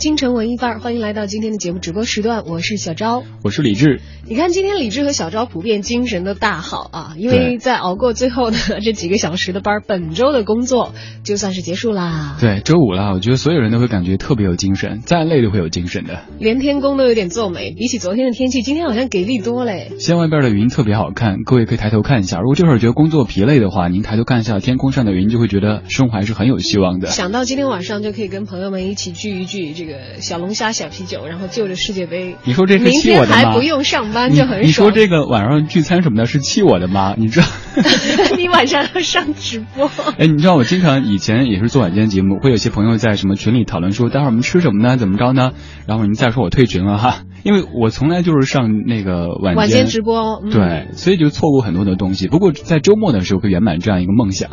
[0.00, 4.00] 京城文艺范儿，欢迎来到今天的节目直播时段，我是小昭，我是李志。
[4.30, 10.94] 你看，今天李志和小昭普遍精神都大好啊，因为在熬过最后的这几个小时的班，本周的工作
[11.24, 12.36] 就算是结束啦。
[12.40, 16.20] 对，周五啦，我觉得所有人都会感觉特别有精神，再累都会有精神的。
[16.38, 19.90] 连天公都有点皱眉，比起昨天的天气，今天好像给力多嘞。
[19.98, 22.38] 现外边的云特别好看，各位可以抬头看一下。
[22.38, 27.08] 如果这会儿觉得工作疲累的话，您抬头看一下天空上的云，就会觉得生活还是很有希望的。
[27.08, 32.36] 想到今天晚上就可以跟朋友们一起聚一聚，这个小龙虾、小啤酒，然后就着世界杯。
[32.44, 33.34] 你说这是气我的吗？
[33.34, 34.62] 明天还不用上班就很爽。
[34.62, 37.14] 你说这个晚上聚餐什么的，是气我的吗？
[37.16, 37.46] 你知道？
[38.36, 39.90] 你晚上要上直播？
[40.18, 44.96] 哎，你知道我经常以前也是做晚间节目，会有些朋友在什么群里讨论说，待会儿我们吃什么呢？
[44.96, 45.52] 怎么着呢？
[45.86, 52.28] 然后您再说我退群了哈，因为我从来就是上那个晚晚间直播，对，所以就错过很多的东西。
[52.28, 54.50] 不过在周末的时候，可以圆满这样一个梦想。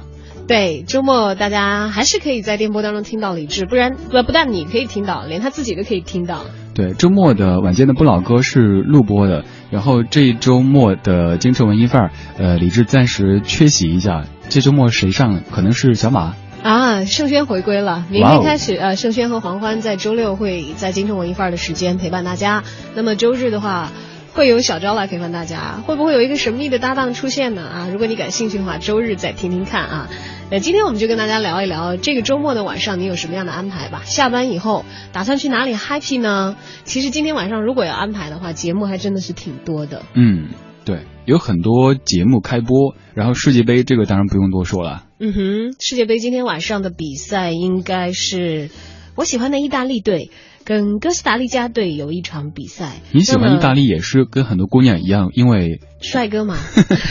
[0.48, 6.46] 对，周末大家还是可以在电波当中听到李志，不然不不但你可以听到，连他自己都可以听到。
[6.74, 14.24] 对，周末的晚间的不老歌是录播的，然后这周末的京城文艺范儿，呃，李志暂时缺席一下。
[14.48, 15.42] 这周末谁上？
[15.52, 22.64] 可能是小马啊，盛轩回归了，明天开始，呃，盛轩和黄欢在周六会在京城文艺范儿的时间陪伴大家。
[22.96, 23.92] 那么周日的话。
[24.34, 27.64] 会有小昭来陪伴大家，会不会有一个神秘的搭档出现呢？
[27.64, 30.10] 啊，如果你感兴趣的话，周日再听听看啊。
[30.50, 34.04] 那今天我们就跟大家聊一聊这个周末的晚上你有什么样的安排吧。
[34.06, 36.56] 下班以后打算去哪里 happy 呢？
[36.86, 40.04] 其实今天晚上如果要安排的话，节目还真的是挺多的。
[40.14, 40.48] 嗯，
[40.86, 45.04] 对，有很多节目开播，然后世界杯这个当然不用多说了。
[45.20, 48.70] 嗯哼，世界杯今天晚上的比赛应该是
[49.18, 50.32] 我喜欢的意大利队。
[50.64, 56.58] 跟哥斯达黎加队有一场比赛，你喜欢意大利也是跟很多姑娘一样，因为帅哥嘛。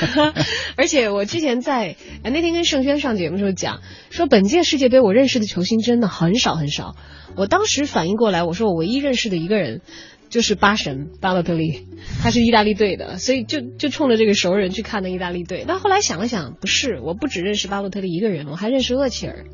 [0.77, 3.81] 而且我之前在那天跟盛轩上节目的时候讲，
[4.11, 6.97] 说本届世界杯我认识的球星真的很少很少。
[7.35, 9.81] 我当时反应过来，我说我唯一认识的一个人
[10.29, 11.87] 就是巴神巴洛特利，
[12.23, 15.65] 他是意大利队的，所以就就冲着这个熟人去看的意大利队。
[15.67, 19.47] 但后来想了想，不是，我不只认识巴洛特利一个人，我还认识厄齐尔。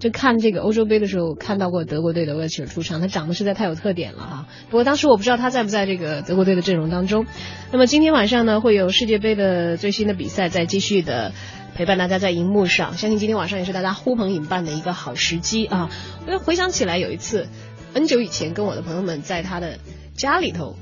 [0.00, 4.46] 就看这个欧洲杯的时候，看到过德国队的厄齐尔出场，他长得实在太有特点了哈。
[4.70, 7.26] 不过当时我不知道他在不在这个德国队的阵容当中。
[7.70, 11.32] 那么今天晚上呢，会有世界杯的最新的比赛在继续的
[11.74, 12.96] 陪伴大家在荧幕上。
[12.96, 15.90] 相信今天晚上也是大家呼朋引伴的一个好时机啊。
[16.26, 17.46] 我又回想起来有一次
[17.92, 19.78] 很久以前跟我的朋友们在他的
[20.16, 20.76] 家里头。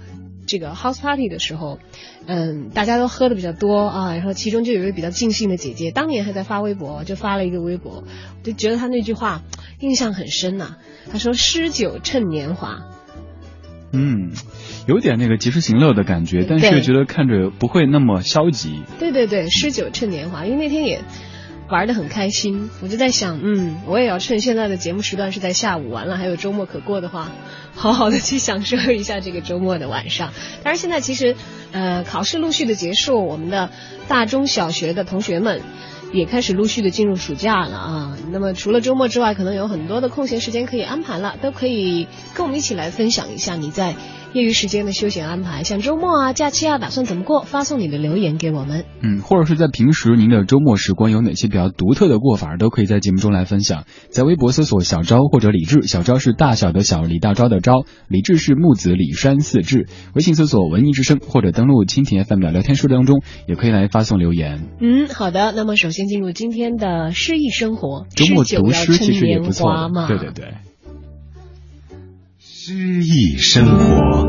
[0.48, 1.78] 这个 house party 的时候，
[2.26, 8.02] 嗯，大家都喝的比较多啊，然后其中就有一位比较尽兴的姐姐，当年还在发微博，就发了一个微博，
[8.42, 9.42] 就觉得她那句话
[9.78, 10.76] 印象很深呐。
[11.12, 12.80] 她说：“诗酒趁年华。”
[13.92, 14.32] 嗯，
[14.86, 18.82] 有点那个及时行乐的感觉，但是觉得看着不会那么消极。
[18.98, 21.00] 对对对，诗酒趁年华，因为那天也。
[21.68, 27.30] 玩的很开心，我就在想，嗯，我也要趁现在的节目时段是在下午，完了还有周末可过的话，
[27.74, 30.32] 好好的去享受一下这个周末的晚上。
[30.62, 31.36] 但是现在其实，
[31.72, 33.70] 呃，考试陆续的结束，我们的
[34.08, 35.60] 大中小学的同学们
[36.10, 38.18] 也开始陆续的进入暑假了啊。
[38.32, 43.94] 那么除了周末之外，可能有很多的空闲时间可以安排了，都可以跟我们一起来分享一下你在。
[44.34, 47.42] 业余时间的休闲安排，像周末啊、假期啊，打算怎么过？
[47.42, 48.84] 发送你的留言给我们。
[49.00, 53.84] 嗯，或者是在平时您的周末时光有哪些比较独特的过法，都可以在节目中来分享。
[54.10, 59.86] 在微博搜索小昭或者李志，小昭是大小的小，李大钊的昭，李志是木子李山四志。
[60.14, 64.68] 微信搜索文艺之声或者登录蜻蜓 FM 的聊天室当中，也可以来发送留言。
[64.80, 65.52] 嗯，好的。
[65.56, 70.06] 那么首先进入今天的诗意生活，周末读诗其实也不错嘛。
[70.06, 70.54] 对对对。
[72.70, 74.28] 诗意生活，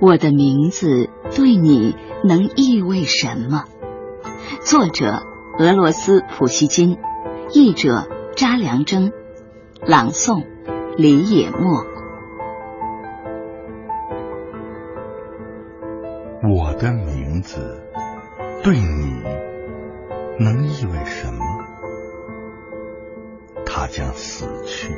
[0.00, 1.94] 我的名字对你
[2.24, 3.66] 能意味什么？
[4.62, 5.22] 作者：
[5.60, 6.98] 俄罗斯普希金，
[7.54, 9.12] 译者：查良铮，
[9.86, 10.44] 朗诵：
[10.96, 11.84] 李野墨。
[16.52, 17.60] 我的名字
[18.64, 19.22] 对你
[20.40, 21.49] 能意味什么？
[23.72, 24.88] 他将死去，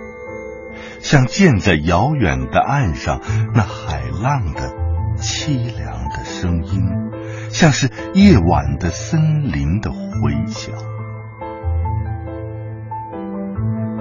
[1.00, 3.20] 像建在遥远的岸上
[3.54, 4.72] 那海浪的
[5.19, 6.82] 凄凉的声音，
[7.50, 10.74] 像是夜晚的森林的回响。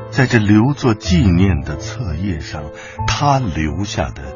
[0.09, 2.63] 在这留作纪念的册页上，
[3.07, 4.35] 他留下的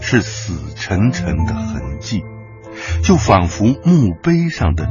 [0.00, 2.22] 是死沉沉的痕迹，
[3.02, 4.88] 就仿佛墓碑上的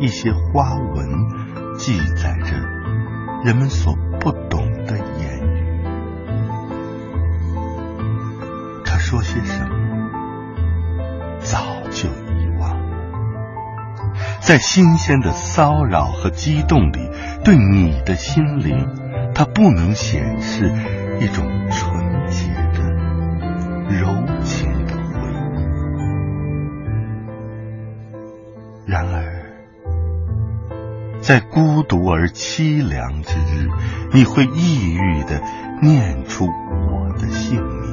[0.00, 2.79] 一些花纹，记载着
[3.44, 5.82] 人们所不懂的言语。
[8.84, 9.70] 他说些什么，
[11.40, 11.58] 早
[11.90, 12.78] 就遗忘。
[14.40, 17.10] 在新鲜的骚扰和激动里，
[17.44, 18.86] 对你的心灵。
[19.32, 20.70] 它不能显示
[21.20, 22.09] 一种纯
[31.30, 33.68] 在孤独而凄凉之日，
[34.12, 35.40] 你会抑郁的
[35.80, 37.88] 念出我的姓名。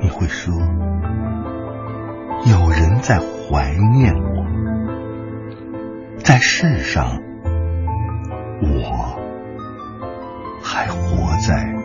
[0.00, 0.54] 你会说，
[2.46, 4.46] 有人在怀念我，
[6.24, 7.20] 在世上，
[8.62, 9.20] 我。
[10.62, 11.75] 还活在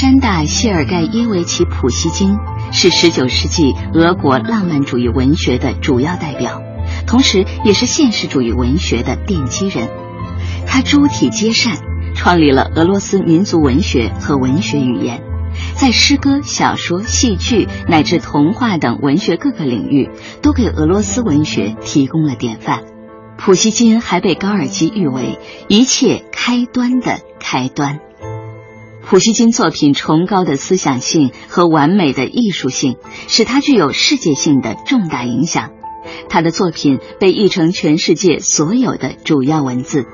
[0.00, 2.38] 山大·谢尔盖耶维奇·普希金
[2.72, 6.62] 是19世纪俄国浪漫主义文学的主要代表，
[7.06, 9.90] 同时也是现实主义文学的奠基人。
[10.66, 11.76] 他诸体皆善，
[12.14, 15.22] 创立了俄罗斯民族文学和文学语言。
[15.74, 20.08] 在诗歌、小说、戏剧乃至童话等文学各个领域，
[20.40, 22.84] 都给俄罗斯文学提供了典范。
[23.36, 25.38] 普希金还被高尔基誉为
[25.68, 28.00] 一切开端的开端。
[29.10, 32.94] 普希金作品崇高的思想性和完美的艺术性，
[33.26, 35.72] 使他具有世界性的重大影响。
[36.28, 40.06] 他的作品被译成全世界所有的主要文字。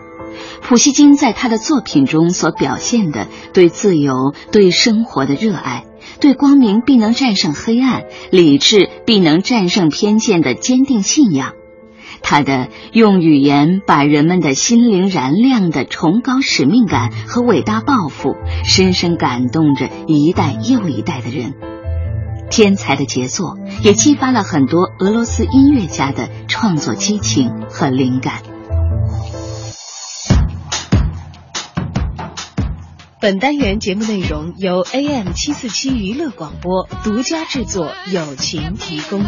[0.63, 5.85] 普希金在他的作品中所表现的对自由、对生活的热爱，
[6.19, 11.53] 对光明必能战胜黑暗、理智必能战胜偏见的坚定信仰，
[12.29, 18.35] 他的用语言把人们的心灵燃亮的崇高使命感和伟大抱负，
[18.65, 21.55] 深深感动着一代又一代的人。
[22.51, 28.43] 天才的杰作也激发了很多俄罗斯音乐家的创作激情和灵感。
[33.21, 39.23] 本单元节目内容由 AM 七四七娱乐广播独家制作，友情提供。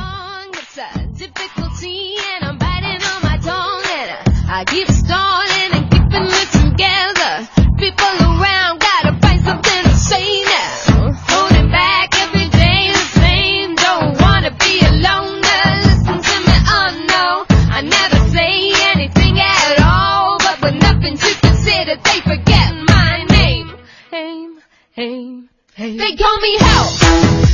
[4.58, 7.46] I keep stalling and keeping it together.
[7.78, 11.14] People around gotta find something to say now.
[11.30, 13.76] Holding back every day the same.
[13.76, 15.38] Don't wanna be alone.
[15.86, 17.46] Listen to me, oh no.
[17.70, 23.70] I never say anything at all, but with nothing to consider, they forget my name.
[24.10, 24.58] Aim,
[24.96, 25.96] aim, aim.
[25.98, 26.90] They call me help.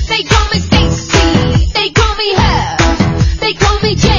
[0.08, 1.68] They call me Stacy.
[1.68, 2.76] They call me her.
[3.44, 4.13] They call me.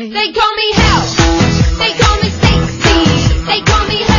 [0.00, 1.02] They call me hell.
[1.76, 3.44] They call me Stacy.
[3.44, 4.09] They call me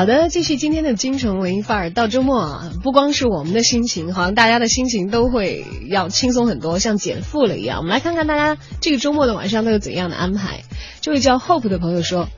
[0.00, 1.90] 好的，继续今天的京城文艺范儿。
[1.90, 7.80] 到周末啊，不光是我们的心情，好像大家的心情都会要轻松很多，像减负了一样。
[7.80, 10.62] 我们来看看大家这个周末的晚上都有怎样的安排。
[11.02, 12.28] 这位叫 Hope 的朋友说：“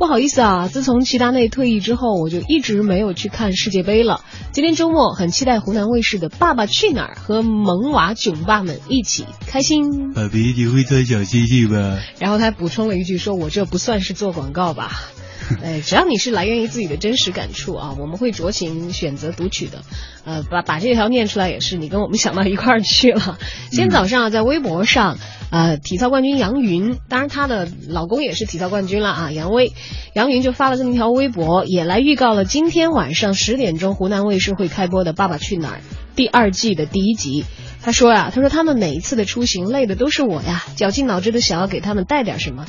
[0.00, 4.22] 不好意思啊，自从齐达内退役之后，我就一直没有去看世界杯了。
[4.52, 10.14] 今天周末很期待湖南卫视的《爸爸去哪儿》和萌娃囧爸们一起开心。
[10.14, 11.98] 爸比，你会穿小星星吧？
[12.18, 15.02] 然后他补充了一句说：“我这不算是做广告吧？”
[15.62, 19.82] 哎，只要你是来源于自己的真实感触啊，我们会酌情选择读取的。
[20.24, 23.38] 呃，把把这条念出来也是你跟我们想到一块儿去了。
[23.70, 25.18] 今天早上啊，在微博上，
[25.50, 29.72] 呃，体操冠军杨云，当然她的老公也是体操冠军了啊，杨威，
[30.14, 35.78] 杨云就发了这么一条微博，也来预告了今天晚上十点钟湖南卫视会开播的《爸爸去哪儿》
[36.14, 37.44] 第二季的第一集。
[37.82, 42.66] 他说呀，他说他们每一次的出行累的都是我呀，绞尽脑汁的想要给他们带点什么，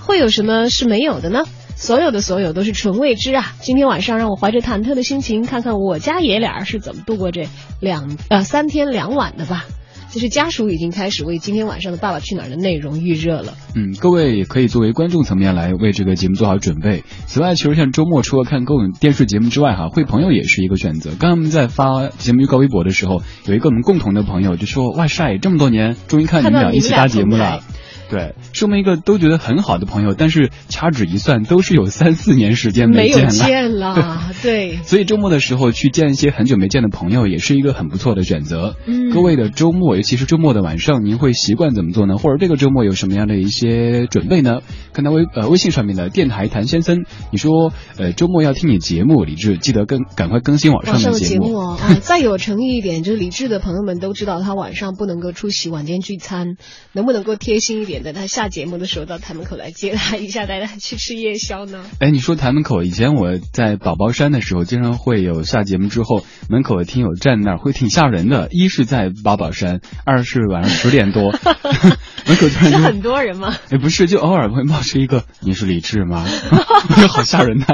[0.00, 1.44] 会有什么是没有的呢？
[1.78, 3.54] 所有的所有都是纯未知啊！
[3.60, 7.46] 今天晚上让我怀着忐忑的心情，看看我家爷俩是怎么度过这
[7.80, 9.64] 两呃三天两晚的吧。
[10.10, 13.52] 就是家属已经开始为今天晚上的《爸爸去哪儿》的内容预热了。
[13.76, 17.04] 嗯，各位也可以作为观众层面来为这个节目做好准备。
[17.26, 21.10] 此外，其实像周末除了看各种电视节目之外，哈，会朋友也是一个选择。
[21.10, 27.62] 刚刚我们在发节目预告微博的时候，有一个我们共同的朋友就说：“哇塞，这么多年，终于看你们俩一起搭节目了。”
[28.10, 33.30] 对，是我们一个都觉得很好的朋友，但是掐指一算，都是有三四年时间没有见了。
[33.30, 34.76] 见了， 对。
[34.82, 38.76] 所以周末的时候去见一些很久没见的朋友，也是一个很不错的选择。
[38.86, 42.16] 嗯各位的周末，尤其是周末的晚上，您会习惯怎么做呢？
[42.16, 44.60] 或者这个周末有什么样的一些准备呢？
[44.92, 56.56] 看到微呃微信上面的电台谭先生，你说呃周末要听你节目，李志记得更赶快更新网上的的节目哦，啊， 再有诚意一点，就是李志的朋友们都知道，他晚上不能够出席晚间聚餐，
[56.92, 61.84] 能不能够贴心一点的，他下节目的时候到台门口来接他一下，带他去吃夜宵呢？
[62.00, 68.48] 哎，你说台门口，以前我在宝宝山的时候，经常会有下节目之后，门口的听友站那儿，会挺吓人的。
[68.50, 71.32] 一是在八宝山，二是晚上十点多，
[72.26, 73.56] 门口突然就，是很多人吗？
[73.70, 76.26] 哎，不是，就偶尔会冒出一个，你是李志吗？
[77.08, 77.66] 好吓人呐、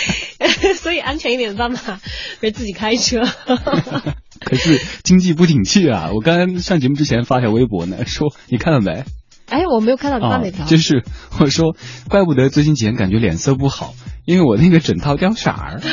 [0.80, 2.00] 所以安全一点的办法
[2.40, 3.22] 是自己开车。
[4.40, 6.10] 可是经济不景气啊！
[6.12, 9.04] 我刚刚上节目之前发条微博呢，说你看到没？
[9.52, 11.04] 哎，我没有看到你发啊哪条？，就是
[11.38, 11.76] 我说，
[12.08, 13.94] 怪不得最近几天感觉脸色不好，
[14.24, 15.80] 因为我那个枕套掉色儿。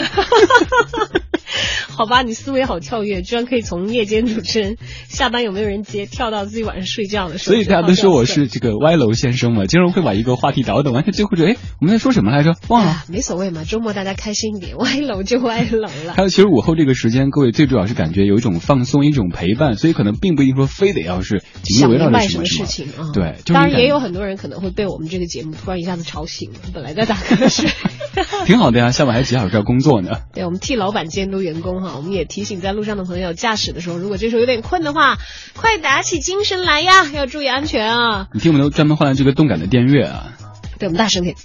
[1.89, 4.77] 好吧，你思维好跳跃，居然可以从夜间主持人
[5.09, 7.55] 下班有没有人接，跳到自己晚上睡觉的时候。
[7.55, 12.55] 所以大家都说我是这个歪楼先生嘛， 经常会把一个话题倒腾完，最后就，哎，我们在说什么来着？
[12.69, 12.91] 忘了。
[12.91, 16.23] 啊，没所谓嘛，周末大家开心一点，歪楼就歪楼了还。
[16.23, 22.45] 有，其实午后这个时间，各位最主要是感觉有一种放松，一种陪伴，所以可能并不一定说非得要是紧密围绕着什什么。
[22.45, 23.11] 事情啊？
[23.13, 27.69] 对就是当然也有很多人可能会被我们这个节目突然一下子吵醒了，本来在打瞌睡。
[28.45, 30.11] 挺好的呀，下午还有几小时要工作呢。
[30.33, 35.17] 对，我们替老板监督员工哈，我们也提醒在路上的朋友，驾驶的时候如果这时候有点困的话，
[35.55, 38.27] 快打起精神来呀，要注意安全啊！
[38.33, 40.33] 你听我们都专门换了这个动感的电乐啊，
[40.79, 41.35] 对，我们大声点。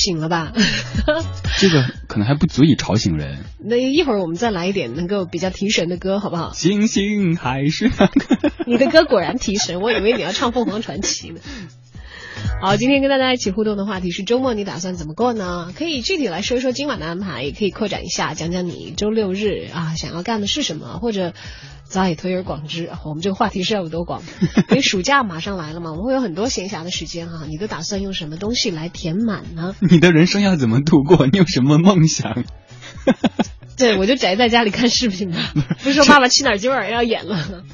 [0.00, 0.52] 醒了吧？
[1.60, 3.44] 这个可能还不足以吵醒人。
[3.62, 6.52] 那一会儿我们再来一点能够比较提神的歌，好不好？
[6.54, 8.50] 星星还是那个。
[8.66, 11.40] 你的歌果然提神，我以为你要唱凤凰传奇呢。
[12.62, 15.72] 好，今天跟大家一起互动的话题是周末你打算怎么过呢？
[15.76, 21.34] 可以具体来说一说今晚的安排，也可以扩展一下，讲讲你周六日啊想要干的是什么，或者
[21.90, 22.86] 早已推而广之。
[22.86, 24.22] 啊我们这个话题是要有多广？
[24.70, 29.74] 因为暑假马上来了嘛，我们会有很多闲暇的时间哈、你都打算用什么东西来填满呢？
[29.80, 31.26] 你的人生要怎么度过？
[31.26, 32.44] 你有什么梦想？
[33.76, 35.52] 对，我就宅在家里看视频吧。
[35.82, 37.64] 不是说《爸爸去哪儿》今晚上要演了。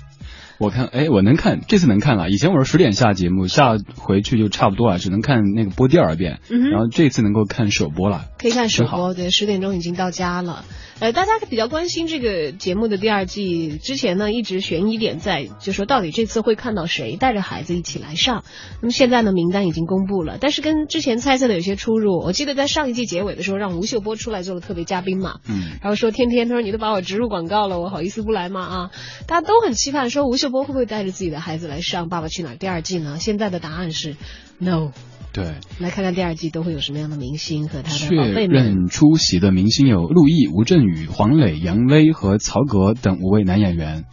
[0.58, 2.30] 我看，哎，我能看，这次能看了。
[2.30, 6.40] 以前我是十点下节目，下回去就差不多了，只能看那个播第二遍。
[6.48, 8.24] 嗯然后这次能够看首播了。
[8.38, 10.64] 可以看首播，对，十点钟已经到家了。
[10.98, 18.44] 呃，大家比较关心这个节目的第二季，之前呢一直悬疑点在，就说到底这次会看到谁带着孩子一起来上。
[18.80, 22.18] 那么现在呢，名单已经公布了，但是跟之前猜测的有些出入。
[22.24, 28.62] 我记得在上一季结尾的时候，让吴秀波出来做了特别嘉宾嘛，嗯，然后说天天，他说你都把我植入广告了，我好意思不来吗？
[28.62, 28.90] 啊，
[29.26, 33.18] 大家都很期盼说吴秀波会不会带着自己的孩子来上《爸爸去哪儿》第二季呢？
[33.18, 34.16] 现在的答案是
[34.58, 34.92] no。
[35.32, 35.54] 对。
[35.78, 38.48] 来看看第二季都会有什么样的明星和他的确宝贝们。
[38.48, 44.04] 认出席的明星有陆毅、吴镇宇、黄磊、杨威和曹格等五位男演员。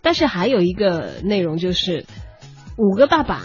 [0.00, 2.06] 但是还有一个内容就是，
[2.76, 3.42] 五个爸爸，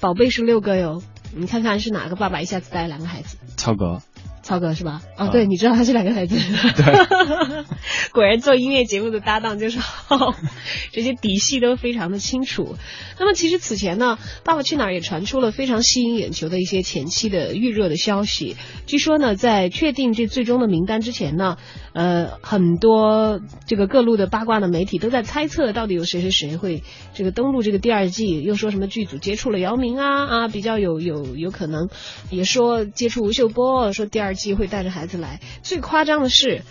[0.00, 1.00] 宝贝是六个哟。
[1.36, 3.36] 你看看是哪个爸爸一下子带两个孩子？
[3.56, 4.02] 曹格，
[4.42, 5.02] 曹哥是吧？
[5.16, 6.36] 哦，啊对，你知道他是两个孩子。
[6.36, 7.64] 对，
[8.12, 10.34] 果然做音乐节目的搭档就是好，
[10.92, 12.76] 这些底细都非常的清楚。
[13.18, 18.56] 那么其实此前呢，《爸爸去哪儿》也传出了非常吸引眼球的一些前期的预热的消息。
[18.86, 21.56] 据说呢，在确定这最终的名单之前呢，
[21.92, 26.82] 呃，很多这个各路的八卦的媒体都在猜测到底有谁谁谁会
[27.14, 31.88] 这个登陆这个第二季，又说什么剧组接触了姚明啊啊，比较有有有可能，
[32.30, 35.40] 也说接触吴秀波，说第二季会带着孩子来。
[35.62, 36.62] 最夸张的是。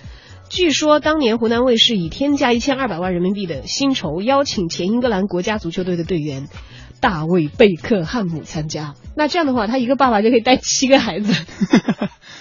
[0.52, 6.48] 据说当年湖南卫视以天价一千二百万人民币的薪酬邀请前英格兰国家足球队的队员
[7.00, 8.96] 大卫贝克汉姆参加。
[9.16, 11.46] 那这样的话，他一个爸爸就可以带七个孩子。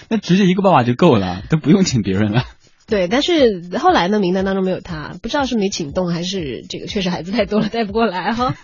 [0.09, 2.45] 那直接一个爸爸就够了，都不用请别人了。
[2.89, 8.55] 对，但是后来呢，名单当中没有他，不知道是没请动还是这个确实孩子太多了带不过来哈。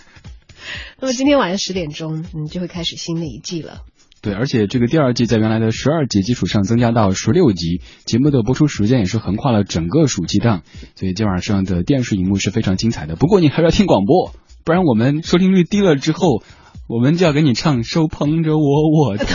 [0.99, 3.81] 那么今天晚上十点钟，嗯，就会开始新的一季了。
[4.23, 10.63] 对，而且这个第二季在原来的十二集基础上增加到十六集，节目的播出时间也是横跨了整个暑期档，
[10.95, 13.15] 所以今晚上的电视荧幕是非常精彩的。
[13.15, 14.33] 不过你还是要听广播，
[14.63, 16.41] 不然我们收听率低了之后，
[16.87, 19.25] 我们就要给你唱《手捧着我我头》。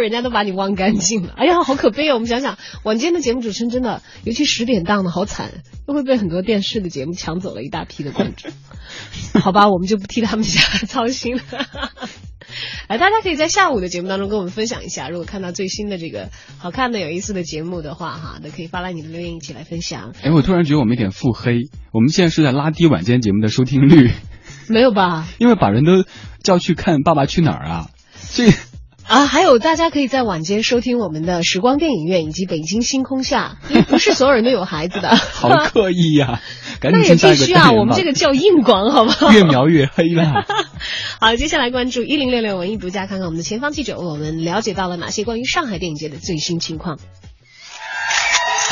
[0.00, 1.34] 人家都把你忘干净了。
[1.36, 2.14] 哎呀，好可悲哦！
[2.14, 8.50] 我们想想，晚间的节目主持人真的，尤其十点档的好惨，又会被很多电视的节目抢走了一大批的观众。
[9.40, 11.42] 好吧，我们就不替他们家 操心了。
[12.86, 16.28] 哎，大家可以在下午的节目当中跟我们分享一下，如果看到最新的这个
[16.58, 20.12] 好看的、有意思的节目的话，哈，都可以发来你的留言一起来分享。
[20.22, 24.10] 哎，我突然觉得我们有点腹黑，我们现在是在拉低晚间节目的收听率，
[24.68, 25.26] 没有吧？
[25.38, 26.04] 因为把人都
[26.42, 27.90] 叫去看《爸爸去哪儿》啊，
[28.34, 28.50] 这
[29.06, 35.14] 啊，还有大家可以在晚间收听我们的时光电影院以及北京星空下，因为不是所有人都有孩子的。
[35.14, 36.40] 好刻意呀、
[36.80, 39.30] 赶那也必须啊，我们这个叫硬广，好不好？
[39.34, 40.44] 越描越黑了。
[41.20, 46.98] 好，接下来关注一零六六文艺独家，看看我们的前方记者为我们了解到了哪些关于上海电影节的最新情况。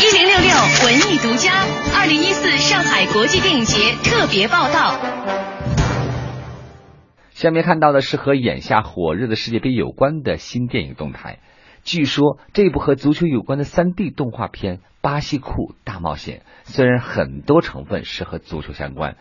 [0.01, 0.49] 一零六六
[0.87, 5.52] 文艺独家，二零一四上海国际电影节特别报道。
[7.43, 11.41] 下面看到的是和眼下火热的世界杯有关的新电影动态。
[11.83, 19.17] 据说这部和足球有关的 3D 动画片《巴西库大冒险》，虽然很多成分是和足球相关，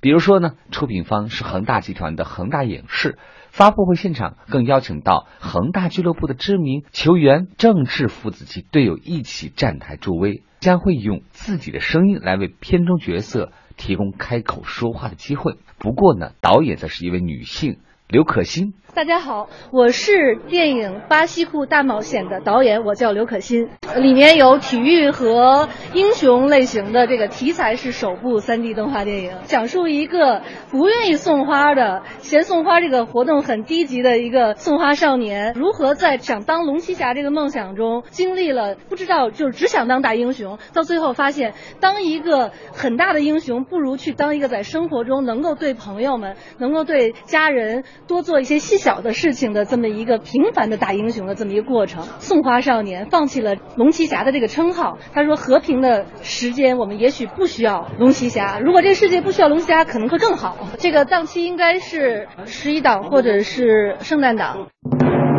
[0.00, 3.18] 比如说呢，出品方是恒大集团的恒大影视，
[3.50, 15.58] 发布会现场更邀请到恒大俱乐部的知名球员郑智父子及队友一起站台助威，将会用自己的声音来为片中角色提供开口说话的机会。
[15.78, 18.74] 不过呢，导演则是一位女性刘可欣。
[18.96, 23.68] 大家好，我是电影《巴西库大冒险》的导演，我叫刘可欣。
[23.94, 52.06] 里面有体育和英雄类型的这个题材是首部 3D 动画电影，讲述一个不愿意送花的、嫌送花这个活动很低级的一个送花少年，如何在想当龙骑侠这个梦想中，经历了不知道就是只想当大英雄，到最后发现当一个很大的英雄，不如去当一个在生活中能够对朋友们、能够对家人多做一些细小的事情的这么一个平凡的大英雄的这么一个过程。
[52.20, 60.56] 送花少年放弃了龙骑侠的这个称号，他说和平的时间我们也许不需要龙骑侠，如果这个世界不需要龙骑侠，可能会更好。
[60.78, 64.68] 这个档期应该是十一档或者是圣诞档。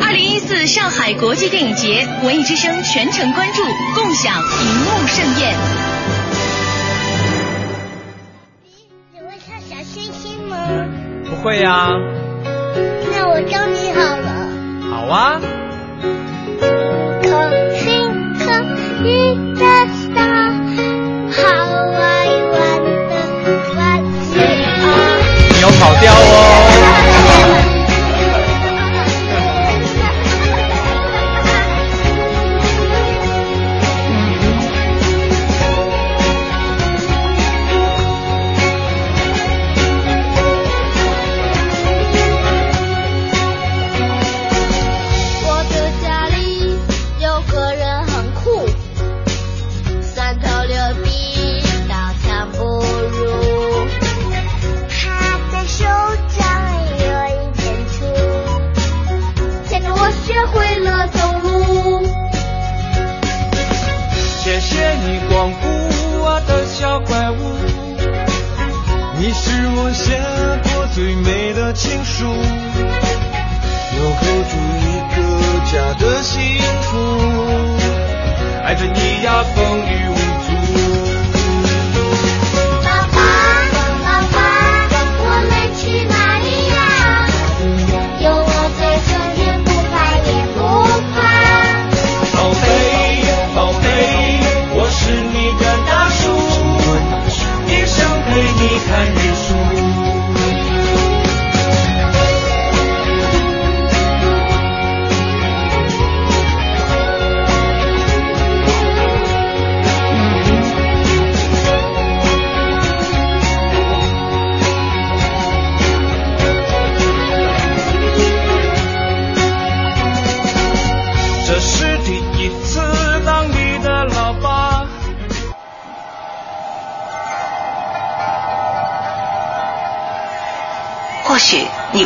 [0.02, 3.64] 二零一四上海国际电影节，文艺之声全程关注，
[3.96, 5.56] 共享荧幕盛宴。
[9.14, 10.58] 你会唱小星星吗？
[11.30, 12.27] 不会呀、那
[13.38, 14.50] 我教你好了。
[14.90, 15.40] 好啊。
[17.22, 17.28] 可
[17.76, 18.46] 星可
[19.08, 19.77] 一的
[72.18, 72.34] 的情书，
[73.94, 75.18] 守候住一个
[75.66, 76.36] 家的幸
[76.82, 76.98] 福，
[78.64, 79.44] 爱着你呀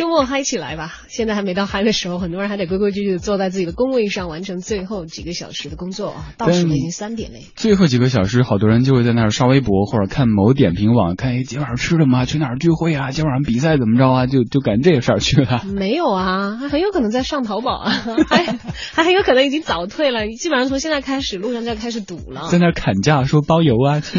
[0.00, 0.94] 周末嗨起来吧！
[1.08, 6.32] 现在还没到嗨的时候，很多人还得规规矩矩的坐在自己的工位上，完成最后几个小时的工作啊。
[6.38, 7.42] 倒数了已经三点嘞。
[7.54, 12.24] 最后几个小时，好多人就会在那儿刷微博或者看某点评网，看哎，今晚上吃了吗？
[12.24, 13.10] 去哪儿聚会啊？
[13.10, 14.24] 今晚上比赛怎么着啊？
[14.26, 15.64] 就就干这个事儿去了。
[15.66, 17.90] 没有啊，还很有可能在上淘宝啊，
[18.26, 18.46] 还
[18.94, 20.26] 还很有可能已经早退了。
[20.28, 22.48] 基本上从现在开始，路上就要开始堵了。
[22.50, 24.00] 在那儿砍价说包邮啊。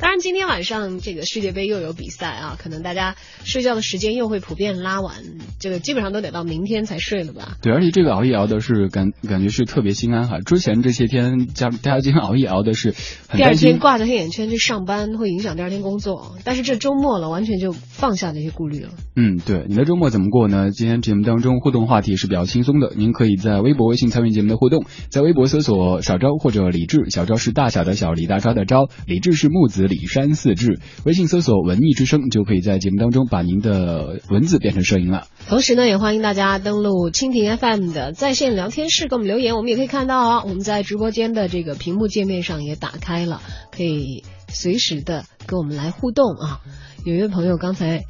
[0.00, 5.14] 当然，今天晚上这个世界杯又有比赛啊，可能大家睡觉的时间又会普遍拉晚，
[5.58, 7.58] 这个基本上都得到明天才睡了吧？
[7.60, 10.40] 对，而且这个熬夜熬的是感感觉是特别心安哈。
[10.40, 12.94] 之前这些天家大家经常熬夜熬的是
[13.32, 16.36] 第二天挂着黑眼圈去上班，会影响第二天工作。
[16.44, 18.90] 但是这周末了，完全就放下这些顾虑了。
[19.16, 20.70] 嗯，对，你的周末怎么过呢？
[20.70, 35.26] 今天节目当中互动话题是比较轻松的，您可以在微博、微信参与节目的互动，在微博搜索小昭或者李志，小昭是大小的小，李大钊的昭，李志是木子李山四志，微信搜索文艺之声就可以在节目当中把您的文字变成声音了。
[35.48, 46.60] 同时呢，也欢迎大家登录蜻蜓 FM 的在线聊天室给我们留言，我们也可以看到啊，我们在直播间的这个屏幕界面上也打开了，可以随时的跟我们来互动啊。
[47.04, 48.04] 有一位朋友刚才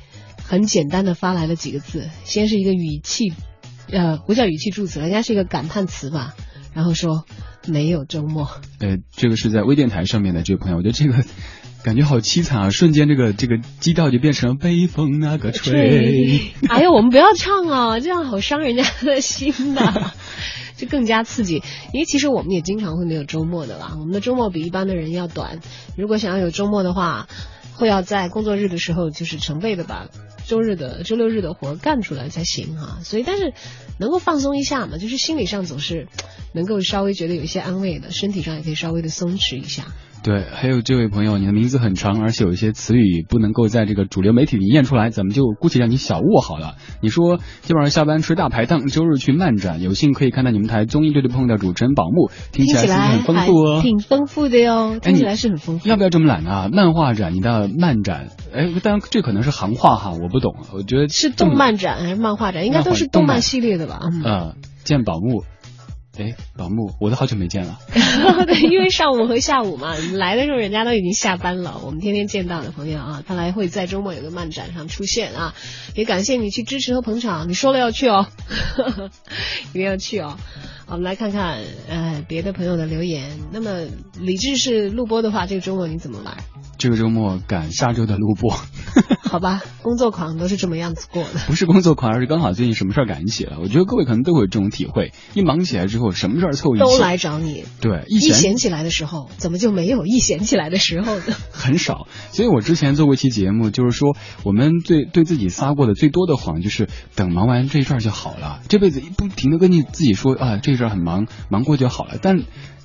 [0.44, 3.32] 很简单的发来了几个字，先是一个语气，
[3.90, 6.34] 呃，不叫语气助词，人家是一个感叹词吧，
[6.74, 7.24] 然后说
[7.66, 8.48] 没有周末。
[8.80, 11.24] 呃，这个是在微电台上面的这位朋友，我觉得这个
[11.82, 12.70] 感觉好凄惨啊！
[12.70, 16.52] 瞬间这个这个基调就变成了北风那个吹。
[16.68, 20.12] 哎呀，我们不要唱啊，这样好伤人家的心呐。
[20.76, 21.62] 就更加刺激，
[21.92, 23.96] 因为其实我们也经常会没有周末的啦。
[23.98, 25.60] 我们的周末比一般的人要短。
[25.94, 27.28] 如果想要有周末的话，
[27.74, 30.06] 会要在工作日的时候就是成倍的把
[30.50, 33.54] 周日的、周六日的活干出来才行哈、所以，但是
[34.00, 36.08] 能够放松一下嘛，就是心理上总是
[36.52, 39.84] 能够稍微觉得有一些安慰的，身体上也可以稍微的松弛一下。
[40.22, 46.74] 对，还有这位朋友，你的名字很长，而且有一些词语不能够在这个主流媒体里念出来，咱们就姑且叫你小沃好了。
[47.00, 53.80] 你说今晚上下班吃大排档，周日去漫展，有幸可以看到你们台综艺对对碰的主持人宝木，听起来是很丰富哦。
[53.80, 55.88] 挺丰富的哟，听起来是很丰富。
[55.88, 56.68] 要不要这么懒啊？
[56.70, 62.66] 漫画展，你的漫展，哎，当然这可能是行话哈，我不懂，我觉得是动漫展还是漫画展？
[62.66, 64.00] 应该都是动漫系列的吧？
[64.02, 65.44] 嗯，呃，见宝木，
[66.18, 67.78] 哎，宝木，我都好久没见了。
[68.46, 71.80] 对，因为上午和下午嘛，来的时候人家都已经下班了。
[71.84, 75.54] 我们天天见到的朋友啊，看来会在周末有个漫展上出现啊，
[75.94, 77.48] 也感谢你去支持和捧场。
[77.48, 78.26] 你说了要去哦，
[79.70, 80.36] 一定要去哦。
[80.90, 83.38] 好，我们来看看呃别的朋友的留言。
[83.52, 83.86] 那么
[84.20, 86.36] 李志是录播的话，这个周末你怎么玩？
[86.78, 88.58] 这个周末赶下周的录播，
[89.22, 91.38] 好吧，工作狂都是这么样子过的。
[91.46, 93.58] 不是工作狂，而是刚好最近什么事儿赶起了。
[93.60, 97.64] 我觉得各位可能都会有这种体会，一忙起来之后，什么事儿凑一起，都来找你。
[97.80, 101.36] 对，一闲闲起来的时候，怎么就没有一闲起来的时候呢？
[101.52, 102.08] 很少。
[102.32, 108.60] 所以我之前做过一期节目，就是说我们对对自己撒过的最多的谎，就是等忙完这一阵就好了。
[108.68, 112.14] 这辈子不停的跟你自己说啊，这一阵很忙，忙过就好了。
[112.20, 112.42] 但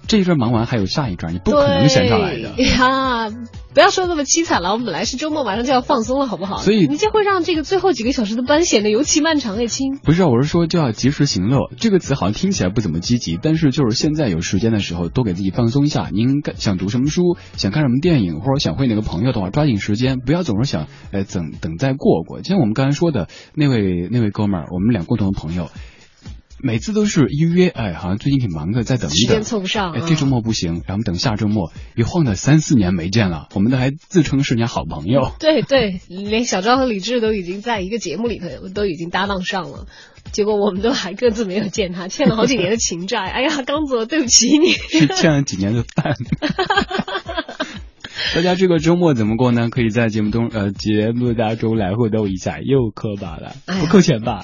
[0.08, 2.54] 这一阵忙完还有下一阵，你不可能闲下来的。
[2.56, 3.32] 对 呀，
[3.74, 6.60] 不要说那么凄惨了，我们本来是周末马上就要放松了，好不好？
[6.62, 9.58] 所以你这会让这个最后几个小时的班显得尤其漫长。
[9.58, 11.72] 哎，亲，不是，我是说就要及时行乐。
[11.80, 16.10] 这个词好像听起来不怎么积极，但是就是现在有时间的时候，多给自己放松一下。
[16.14, 22.42] 您想读什么书，想看什么电影，或者想会哪个朋友的话，抓紧时间，不要总是想，呃，等等再过过。
[22.42, 25.70] 就像我们刚才说的那位那位哥们儿，我们俩共同的朋友。
[26.66, 35.32] 每次都是一约，哎，好像最近挺忙的，再等一等，时间凑不上哎，啊这周末不行，然后等下周末，一晃的三四年没见了，我们都还自称是人家好朋友。
[35.40, 39.86] 对对，连小昭和李志都已经在一个节目里头都已经搭档上了，
[40.32, 43.20] 结果我们都还各自没有见他，欠了好几年的情债。
[43.30, 44.72] 哎呀，刚走，对不起你。
[44.72, 46.16] 是欠了几年的饭。
[48.34, 49.70] 大家这个周末怎么过呢？
[49.70, 54.44] 可以在节目中呃节目当中来互动一下，又磕巴了，不扣钱吧？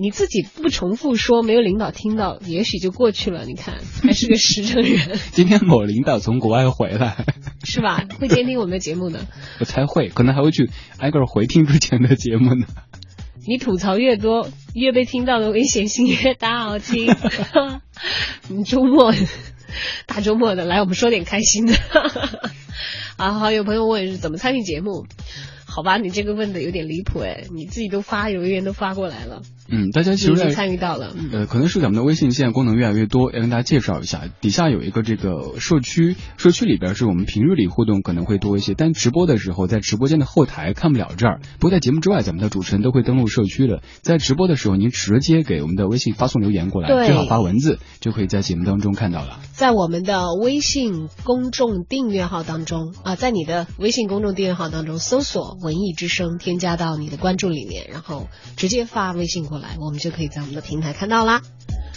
[0.00, 3.44] 你自己不重复说，没有领导听到，也许就过去了。
[3.44, 7.24] 你看， 还是个实诚人，今天某领导从国外回来，
[7.64, 8.04] 是吧？
[8.20, 9.26] 会监听我们的节目的。
[9.60, 12.66] 我才会，可能还会去挨个回听之前的节目呢。
[13.46, 17.12] 你吐槽越多，越被听到的危险性越大，好听。
[18.48, 19.12] 你周末
[20.06, 21.74] 大周末的，来我们说点开心的。
[23.16, 25.06] 啊，好，有朋友问是怎么参与节目？
[25.66, 31.14] 好吧，你这个问的有点离谱哎，你自己都发留言都发过来了，嗯，大家其实在参与到了。
[31.14, 34.24] 嗯呃，可能是咱们的微信现在功能越来越多，要跟大家介绍一下。
[34.40, 41.40] 底下有一个这个社区，社区里边是我们平日里互动可能会多一些，但直播的时候在直播间的后台看不了这儿。
[41.58, 43.82] 不过在节目之外，咱们的主持人都会登录社区的。
[44.00, 49.40] 在直播的时候，您直接给我们的微信发送留言过来，最好发文字，就可以在节目当中看到了。
[49.52, 61.42] 在我们的微信公众订阅号当中啊，在你的微信公众订阅号当中搜索“文艺之声”，添加到你的关注里面，然后直接发微信过来，来我们就可以在我们的平台看到啦。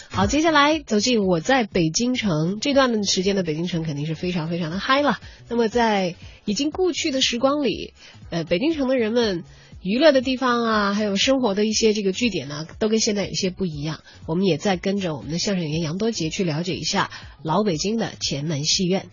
[0.10, 5.20] 好，接下来走进我在北京城这段时间的北京城肯定是非常非常的嗨了。
[5.48, 7.94] 那么在已经故去的时光里，
[8.30, 9.46] 呃，北京城的人们
[9.82, 14.02] 娱乐的地方啊，还有生活的一些这个据点呢，都跟现在有些不一样。
[14.26, 17.10] 我们也在跟着我们的相声演员杨多杰去了解一下
[17.42, 19.06] 老北京的前门戏院。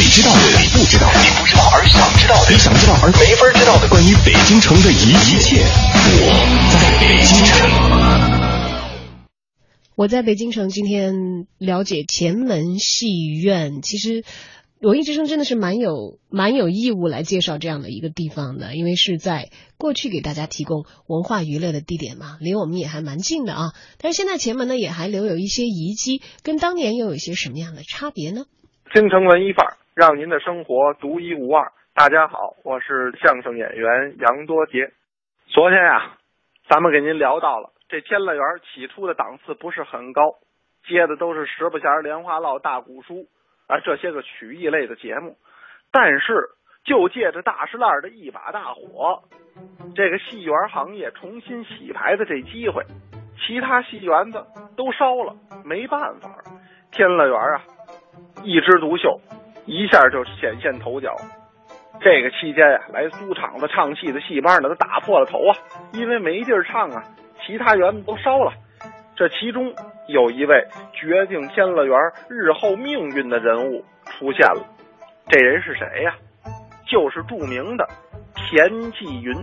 [0.00, 5.60] 你知道的，你不知道的，你不知道而想知道的，你想知道而没法知道的，关于北京城的一切，
[6.24, 6.32] 我
[6.72, 7.68] 在北京城。
[9.96, 14.24] 我在北京城今天了解前门戏院，其实
[14.80, 23.72] 文艺之声真的是蛮有蛮有义务来介绍这样的一个地方的，因为是在过去给大家提供文化娱乐的地点嘛，离我们也还蛮近的啊。
[23.98, 28.46] 但是现在前门呢也还留有一些遗迹，跟当年又有一些什么样的差别呢？
[28.92, 31.72] 京城文艺范儿，让您的生活独一无二。
[31.94, 34.92] 大家好，我是相声演员杨多杰。
[35.48, 36.16] 昨天呀、
[36.68, 40.22] 咱们给您聊到了这天乐园起初的档次不是很高，
[40.86, 43.26] 接的都是十不弦、莲花落、大鼓书
[43.66, 45.36] 啊这些个曲艺类的节目。
[45.90, 46.50] 但是
[46.84, 49.24] 就借着大石烂的一把大火，
[49.96, 52.84] 这个戏园行业重新洗牌的这机会，
[53.36, 56.30] 其他戏园子都烧了，没办法，
[56.92, 57.62] 天乐园啊
[58.44, 59.20] 一枝独秀，
[59.66, 61.14] 一下就显现头角。
[62.00, 65.56] 这个期间呀、来租场子唱戏的戏班呢，都打破了头啊，
[65.92, 67.04] 因为没地儿唱啊，
[67.44, 68.52] 其他园子都烧了。
[69.14, 69.74] 这其中
[70.08, 71.94] 有一位决定天乐园
[72.30, 74.64] 日后命运的人物出现了，
[75.28, 76.14] 这人是谁呀、
[76.86, 77.86] 就是著名的
[78.34, 79.34] 田纪云。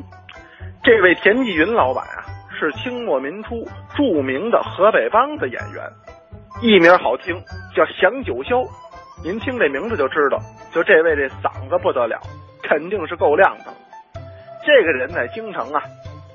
[0.84, 2.26] 这位田纪云老板啊，
[2.58, 3.64] 是清末民初
[3.96, 5.84] 著名的河北梆子演员，
[6.64, 7.36] 艺名好听，
[7.76, 8.68] 叫祥九霄。
[9.24, 10.40] 您听这名字就知道，
[10.72, 12.20] 就这位这嗓子不得了，
[12.64, 13.74] 肯定是够亮的。
[14.66, 15.82] 这个人在京城啊，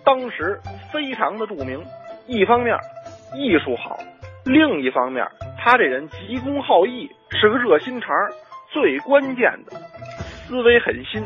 [0.04, 0.60] 当时
[0.92, 1.82] 非常的著名。
[2.26, 2.76] 一方面
[3.34, 3.98] 艺术好，
[4.44, 5.26] 另一方面
[5.58, 8.08] 他这人急公好义，是个热心肠。
[8.72, 9.76] 最关键的，
[10.48, 11.22] 思维很新。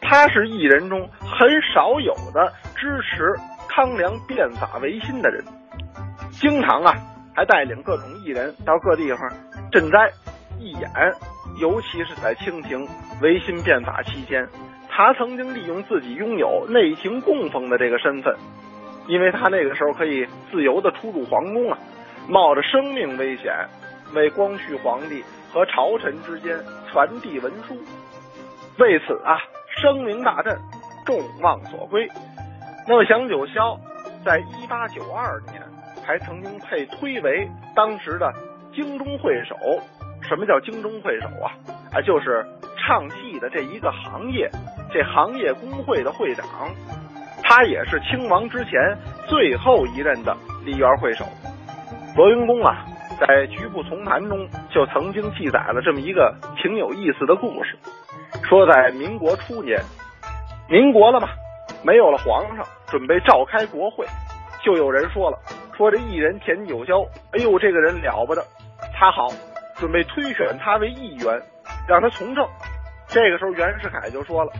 [0.00, 3.34] 他是艺人中很少有的支持
[3.68, 5.44] 康梁变法维新的人，
[6.30, 6.94] 经常啊
[7.36, 9.20] 还带领各种艺人到各地方
[9.70, 10.10] 赈灾
[10.58, 10.90] 一眼，
[11.60, 12.86] 尤其是在清廷
[13.22, 14.46] 维新变法期间，
[14.88, 18.36] 他曾经利用自己拥有内廷供奉的这个身份，
[19.06, 21.78] 因为他那个时候可以自由的出入皇宫啊，
[22.28, 23.54] 冒着生命危险
[24.14, 26.58] 为光绪皇帝和朝臣之间
[26.90, 27.76] 传递文书，
[28.78, 29.38] 为此啊
[29.80, 30.58] 声名大振，
[31.06, 32.08] 众望所归。
[32.86, 33.78] 那么祥九霄
[34.24, 35.62] 在一八九二年
[36.04, 38.32] 还曾经被推为当时的
[38.74, 39.56] 京中会首。
[40.28, 41.50] 什么叫京中会首啊？
[41.92, 42.44] 啊，就是
[42.76, 44.50] 唱戏的这一个行业，
[44.92, 46.46] 这行业工会的会长，
[47.42, 48.72] 他也是清王之前
[49.26, 51.24] 最后一任的梨园会首。
[52.14, 52.84] 罗云公啊，
[53.18, 57.78] 在《局部丛谈》中就曾经记载了这么一个挺有意思的故事，
[58.42, 59.80] 说在民国初年，
[60.68, 61.28] 民国了嘛，
[61.82, 64.04] 没有了皇上，准备召开国会，
[64.62, 65.38] 就有人说了，
[65.76, 68.42] 说这艺人田九霄，哎呦，这个人了不得，
[68.94, 69.28] 他好，
[69.78, 71.40] 准备推选他为议员，
[71.88, 72.46] 让他从政。
[73.08, 74.52] 这个时候，袁世凯就说了，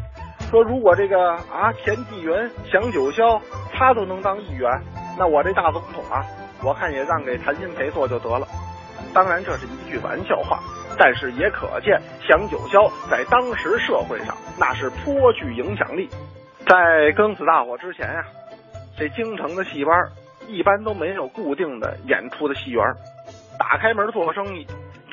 [0.50, 2.33] 说如果这个啊田纪云、
[2.70, 3.40] 祥九霄
[3.72, 4.70] 他都能当议员，
[5.18, 6.24] 那我这大总统啊，
[6.62, 8.46] 我看也让给谭鑫培做就得了。
[9.12, 10.61] 当然这是一句玩笑话，
[10.98, 16.09] 但是也可见祥九霄在当时社会上那是颇具影响力。
[16.66, 18.24] 在庚子大火之前呀、
[18.96, 19.94] 这京城的戏班
[20.46, 22.85] 一般都没有固定的演出的戏园，
[23.59, 24.66] 打开门做生意，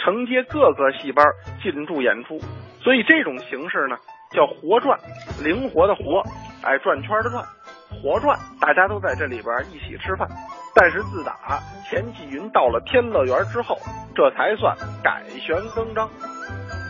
[0.06, 1.26] 承接各个戏班
[1.64, 2.40] 进驻演出，
[2.80, 3.98] 所以这种形式呢
[4.30, 5.00] 叫活转，
[5.44, 6.22] 灵活的活，
[6.62, 7.44] 哎，转圈的转，
[7.90, 10.30] 活转，大家都在这里边一起吃饭。
[10.76, 13.80] 但是自打田纪云到了天乐园之后，
[14.14, 16.08] 这才算改弦更张。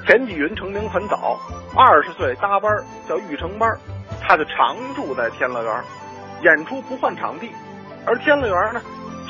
[0.05, 1.39] 田纪云成名很早，
[1.73, 2.69] 二十岁搭班
[3.07, 3.69] 叫玉成班，
[4.21, 5.83] 他就常住在天乐园，
[6.43, 7.49] 演出不换场地。
[8.05, 8.81] 而天乐园呢，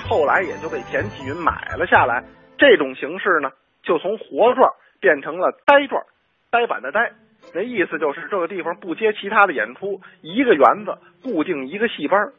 [0.10, 2.24] 后来也就被田纪云买了下来。
[2.58, 3.52] 这种形式呢，
[3.86, 4.70] 就从活转
[5.00, 6.04] 变成了呆转，
[6.52, 7.12] 呆板的呆，
[7.54, 12.32] 那意思就是这个地方不接其他的演出，一个园子固定一个戏班。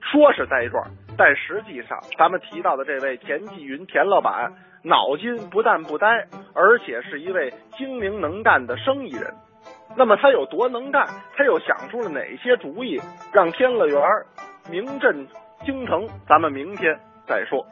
[0.00, 0.84] 说是呆转，
[1.16, 4.52] 但实际上咱们提到的这位田纪云田老板，
[4.84, 6.06] 脑筋不但不呆，
[6.54, 9.32] 而且是一位精明能干的生意人。
[9.96, 11.06] 那么他有多能干？
[11.36, 13.00] 他又想出了哪些主意，
[13.32, 14.02] 让天乐园
[14.70, 15.26] 名震
[15.64, 16.06] 京城？
[16.28, 17.64] 咱们明天再说。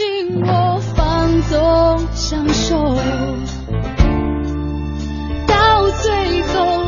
[0.00, 2.96] 紧握放纵享受，
[5.46, 6.79] 到最后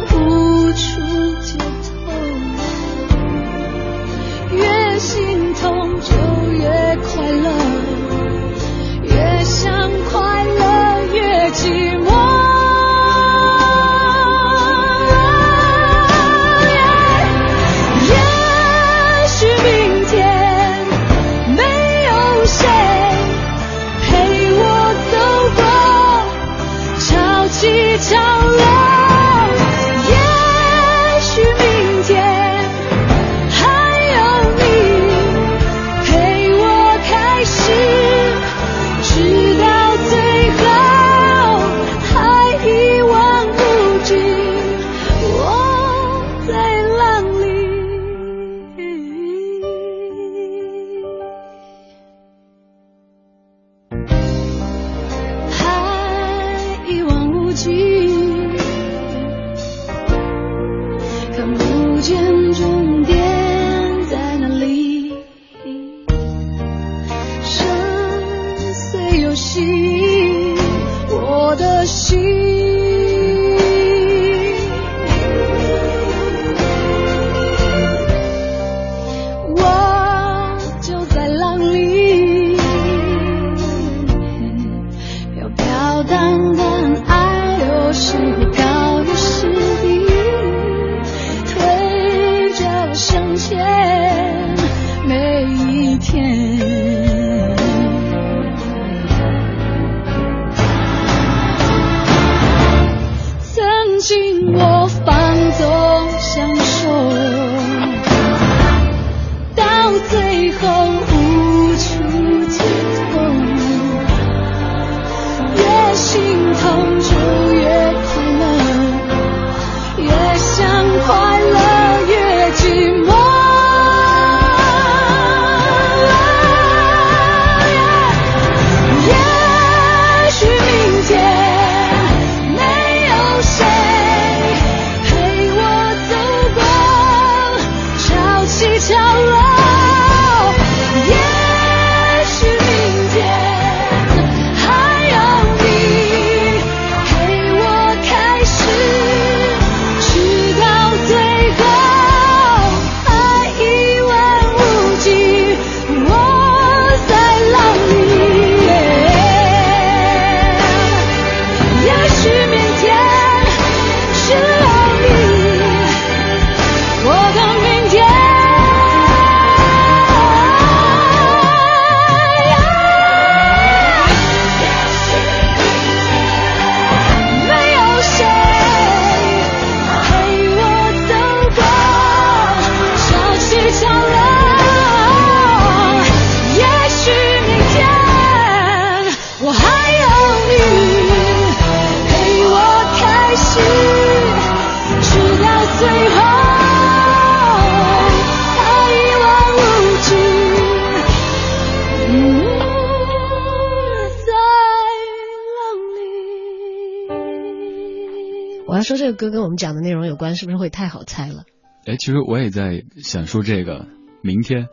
[209.12, 211.44] 个歌跟我们讲的内容有关，是不是会太好猜了？
[211.86, 213.86] 哎，其实我也在想说这个
[214.22, 214.66] 明天。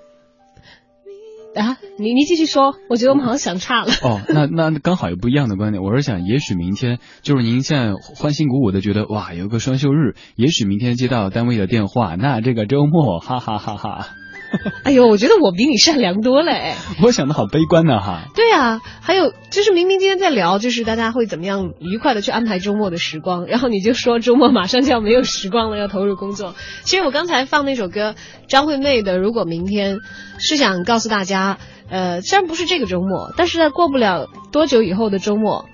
[1.56, 3.92] 啊，你你继续说，我觉得我们好像想差了。
[4.04, 5.84] 哦，那那刚好有不一样的观点。
[5.84, 14.08] 我是想，也许明天就是您现在欢欣鼓舞的觉得哇，有个双休日，也许明天接到单位的电话，那这个周末，哈哈哈哈。
[14.84, 16.76] 哎呦，我觉得我比你善良多了哎。
[17.04, 18.24] 我想的好悲观呢哈。
[18.36, 26.56] 对啊，还有就是明明今天在聊，就是大家会怎么样愉快的去安排周末的时光，然后你就说周末马上就要没有时光了，要投入工作。
[26.84, 28.16] 其实我刚才放那首歌，
[28.48, 29.98] 张惠妹的《如果明天》，
[30.40, 35.66] 是想告诉大家，呃，虽然不是这个周末，但是在过不了多久以后的周末，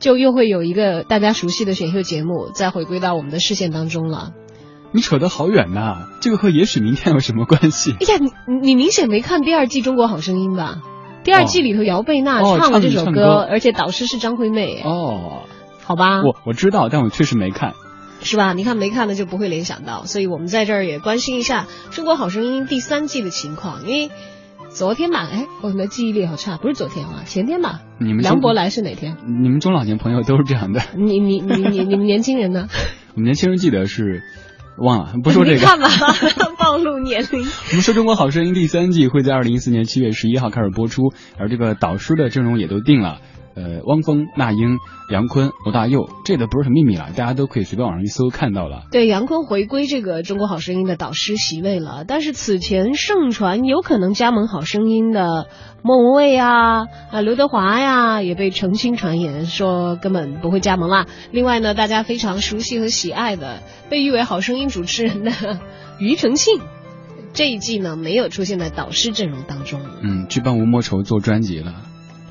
[0.00, 4.32] 就又会有一个大家熟悉的选秀节目再回归到我们的视线当中了。
[4.94, 7.90] 你扯得好远呐，这个和也许明天有什么关系？
[8.00, 10.76] 哎呀，你你明显没看第二季《中国好声音》吧？
[11.24, 14.80] 第二季里头姚贝娜哦唱了这首唱歌而且导师是张惠妹。
[14.84, 15.42] 哦，
[15.82, 17.74] 好吧，我我知道，但我确实没看。
[18.20, 18.52] 是吧？
[18.52, 24.10] 你看没看的就不会联想到，所以我们在这儿也关心一下《中国好声音》第三季的情况，因为
[24.68, 27.80] 昨天吧，哎，我的记忆力好差，不是昨天啊，前天吧。
[27.98, 29.16] 你们中梁博来是哪天？
[29.42, 32.68] 你们中老年朋友都是这样的，你你你你你们年轻人呢？
[33.16, 34.22] 我们年轻人记得是
[34.76, 35.56] 忘了，不说这个。
[35.60, 35.88] 你看吧，
[36.58, 37.40] 暴露年龄。
[37.70, 43.18] 我们说《中国好声音》第三季会在二零一四年七月十一号开始播出，而这个导师的阵容也都定了。
[43.56, 44.78] 呃，汪峰、那英、
[45.10, 48.86] 杨坤、罗大佑，这个不是什么秘密了，大家都可以随便网上一搜看到了。
[48.90, 55.46] 对，杨坤回归这个《中国好声音》的导师席位了，但是此前盛传有可能加盟《好声音》的
[55.82, 61.06] 莫文蔚啊、啊刘德华呀，也被澄清传言说根本不会加盟啦。
[61.30, 65.30] 另外呢，大家非常熟悉和喜爱的，被誉为《好声音》主持人的
[66.00, 66.60] 庾澄庆，
[67.32, 69.80] 这一季呢没有出现在导师阵容当中。
[70.02, 71.74] 嗯，去帮吴莫愁做专辑了，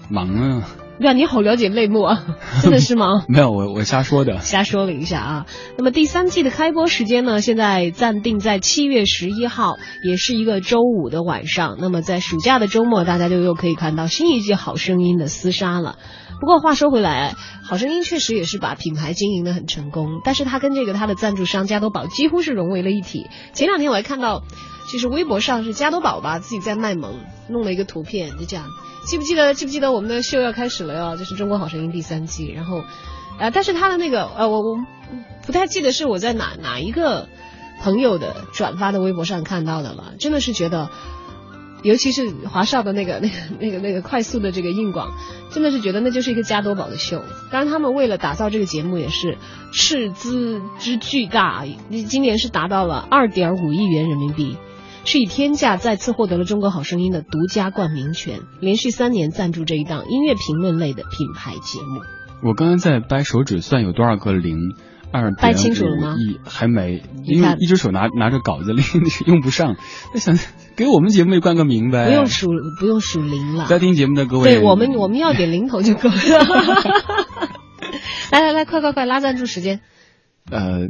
[0.09, 0.67] 忙啊！
[1.03, 2.23] 哇，你好了解类目啊，
[2.63, 3.25] 真的是吗？
[3.27, 4.39] 没有，我我瞎说的。
[4.39, 5.45] 瞎说了一下啊。
[5.77, 11.75] 那么第三季的开播时间呢，现在暂定在七月十一号，也是一个周五的晚上。
[11.79, 15.97] 那么在暑假的周末，大家就又可以看到新一季《好声音》的厮杀了。
[16.39, 17.35] 不过话说回来，
[17.67, 23.27] 《好声音》确实也是把品牌经营的很成功，但是它跟这个它的赞助商加多宝几乎是融为了一体。
[23.53, 24.43] 前两天我还看到，
[24.91, 28.65] 就是微博上是加多宝吧自己在卖萌，弄了一个图片，就这样。
[29.05, 29.53] 记不记得？
[29.53, 31.17] 记不记得我们的秀要开始了哟？
[31.17, 32.83] 就是《中国好声音》第三季，然后，
[33.37, 34.77] 呃，但是他的那个呃，我我
[35.45, 37.27] 不太记得是我在哪哪一个
[37.81, 40.89] 朋友的转发的微博上看到的了，真的是觉得，
[41.83, 45.11] 尤其是华少的那个那个那个那个快速的这个硬广，
[45.51, 47.21] 真的是觉得那就是一个加多宝的秀。
[47.51, 49.37] 当然，他们为了打造这个节目也是
[49.73, 51.65] 斥资之巨大，
[52.07, 54.57] 今年是达到了二点五亿元人民币。
[55.05, 62.01] 是以天价再次获得了《中国好声音》的独家冠名权，连续三年赞助这一档音乐评论类的品牌节目。
[62.41, 64.57] 我刚刚在掰手指算有多少个零，
[65.11, 68.83] 二掰清楚了吗一还没，因为一只手拿拿着稿子，另
[69.27, 69.75] 用不上。
[70.13, 70.37] 那想
[70.75, 72.07] 给我们节目也冠个名呗。
[72.07, 72.47] 不用数，
[72.79, 73.65] 不用数零了。
[73.67, 76.15] 在听节目的各位，对我们我们要点零头就够了。
[78.31, 79.81] 来来来，快快快，拉赞助时间！
[80.51, 80.89] 呃，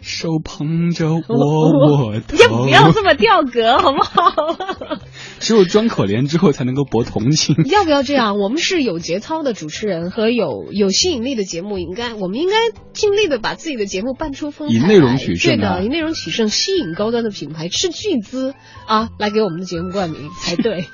[0.00, 4.32] 手捧着我我头，要不要这么掉格好不好？
[5.38, 7.54] 只有装可怜之后才能够博同情。
[7.66, 8.38] 要不要这样？
[8.38, 12.56] 我们是有节操的主持人和有有吸引力的节目，应该我们应该
[12.94, 14.74] 尽力的把自己的节目办出风采。
[14.74, 18.54] 以内容取胜啊对的，以内容取胜，吸引高端的品牌，斥巨资
[18.86, 20.86] 啊来给我们的节目冠名才对。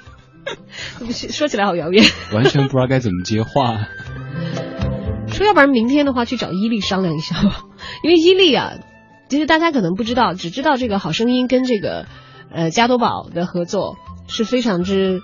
[1.30, 2.04] 说起来好遥远。
[2.34, 3.86] 完全不知道该怎么接话。
[5.32, 7.64] 说要不然明天的话去找伊利商量一下吧，
[8.04, 8.74] 因为伊利啊，
[9.28, 12.06] 其实大家可能不知道，只知道这个好声音跟这个
[12.50, 13.96] 呃加多宝的合作
[14.28, 15.20] 是非常之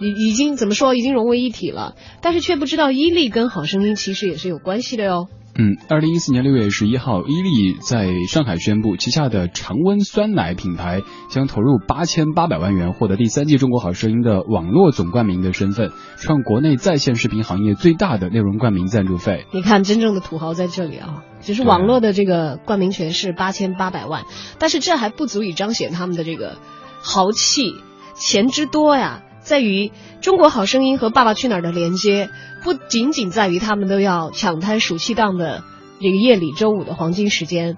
[0.00, 5.28] 已已经怎么说已经融为一体了，但是却不知道伊利跟好声音其实也是有关系的哟。
[5.58, 11.00] 嗯，二零一四年六月十一号，伊利在上海宣布，旗下的常温酸奶品牌
[11.30, 19.46] 将投入八千八百万元，获得第三季《中国好声音》的网络总冠名的身份，创国内在线视频行业最大的内容冠名赞助费。
[19.50, 24.24] 你看，真正的土豪在这里啊，只是网络的这个冠名权是八千八百万，
[24.58, 26.58] 但是这还不足以彰显他们的这个
[27.00, 27.76] 豪气，
[28.14, 29.22] 钱之多呀。
[29.46, 29.86] 在于
[30.20, 32.30] 《中国好声音》和《爸爸去哪儿》的连接，
[32.64, 35.62] 不仅仅在于他们都要抢滩暑期档的
[36.00, 37.76] 这个夜里周五的黄金时间，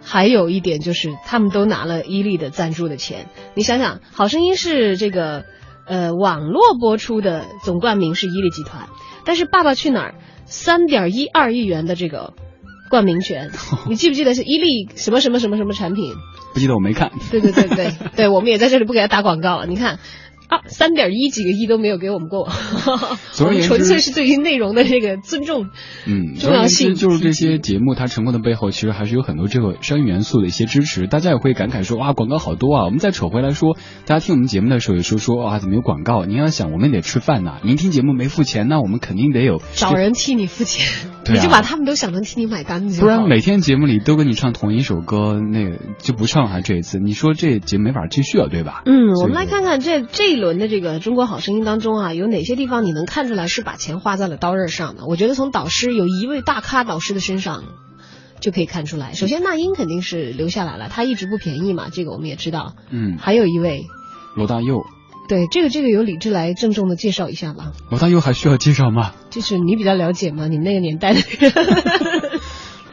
[0.00, 3.26] 还有一点就是他们都拿了伊利的赞助的钱。
[3.54, 5.46] 你想想，《好声音》是这个
[5.84, 8.88] 呃网络播出的总冠名是伊利集团，
[9.24, 10.14] 但是《爸爸去哪儿》
[10.44, 12.34] 三点一二亿元的这个
[12.88, 13.50] 冠名权，
[13.90, 16.14] 你记不记得是伊利什么什么什么什么产品？
[16.54, 17.10] 不记得我没看。
[17.32, 19.66] 对对对对对，我们也在这里不给他打广告了。
[19.66, 19.98] 你看，
[20.48, 22.48] 啊，三点一几个亿都没有给我们过，
[22.88, 25.68] 我们总而言之纯粹是对于内容的这个尊重。
[26.06, 31.06] 嗯，重要性就是这些节目它成功的背后，其实还是有很多这个商业元素的一些支持。
[31.06, 32.84] 大家也会感慨说，哇，广告好多啊！
[32.84, 33.76] 我们再扯回来说，
[34.06, 36.24] 大家听我们节目的时候也说说，哇，怎么有广告？
[36.24, 37.58] 您要想，我们得吃饭呐。
[37.62, 48.82] 您听节目没付钱，那我们肯定得有找人替你付钱，对啊你就把他们都想成替你买单不然每天节目里都跟你唱同一首歌，那个就不唱还这一次，你说这节目没法继续了，对吧？
[48.86, 55.04] 嗯，我们来看看这这一轮的这个《中国好声音》当中啊，有哪些地方你能看出来是把钱花在了刀刃上的？
[55.06, 57.64] 我觉得从导师有一位大咖导师的身上
[58.40, 59.12] 就可以看出来。
[59.12, 62.74] 首先，那英肯定是留下来了，他一直不便宜嘛，这个我们也知道。
[62.90, 63.86] 嗯，还有一位，
[64.36, 64.84] 罗大佑，
[65.28, 67.72] 对这个这个由李志来郑重的介绍一下吧。
[67.90, 69.12] 罗大佑还需要介绍吗？
[69.30, 71.52] 就是你比较了解吗，你那个年代的人，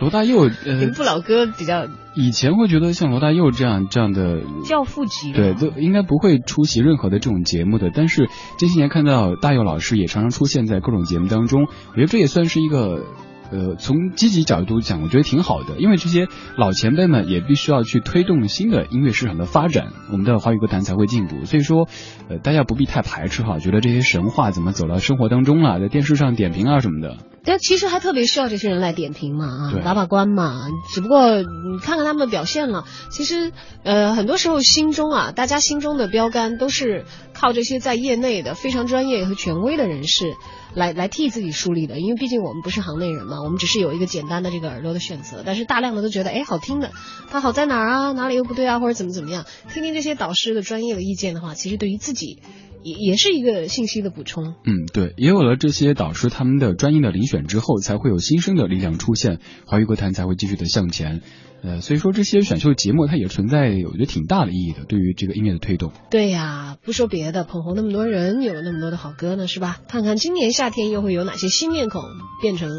[0.06, 5.32] 罗大佑，呃您，不老哥比较以前会觉得像罗大佑这样这样的教父级。
[5.34, 7.90] 对，都应该不会出席任何的这种节目的。
[7.92, 8.30] 但是
[8.60, 13.04] 这些年看到大佑老师也常常出现在各种节目当中，我觉得这也算是一个。
[13.52, 16.28] 呃，从积极角度讲，我觉得挺好的，因为这些
[16.58, 21.46] 老前辈们也必须要去推动新的音乐市场的发展，我们的华语歌坛才会进步。
[21.46, 21.88] 所以说，
[22.30, 27.18] 呃，大家不必太排斥哈，觉得这些神话怎么走到生活当中了，在电视上点评啊什么的。
[27.48, 30.62] 但其实还特别需要这些人来点评嘛，啊，把把关嘛。
[30.94, 33.52] 只不过你看看他们的表现了，其实
[33.84, 40.34] 呃很多时候心中啊，大家心中的标杆都是靠这些在业内的非常专业和权威的人士
[40.76, 42.00] 来来替自己树立的。
[42.00, 45.42] 因为毕竟我们不是行内人嘛，我们只是有一个简单的这个耳朵的选择。
[45.46, 46.92] 但是大量的都觉得哎好听的，
[47.32, 48.12] 它好在哪儿啊？
[48.12, 48.80] 哪里又不对啊？
[48.80, 49.46] 或者怎么怎么样？
[49.74, 52.40] 听听这些导师的专业的意见的话，其实对于自己
[52.84, 54.54] 也也是一个信息的补充。
[54.66, 61.22] 嗯，对，也有了这些导师他们的专业的遴选之后，才会有新生的力量出现，华语歌坛才会继续的向前。
[61.66, 65.92] 呃，所以说这些选秀节目它也存在我觉得挺大的意义的，对于这个音乐的推动。
[66.12, 69.80] 对呀，不说别的，捧红那么多人，有那么多的好歌呢，是吧？
[69.88, 72.04] 看看今年夏天又会有哪些新面孔
[72.40, 72.70] 变成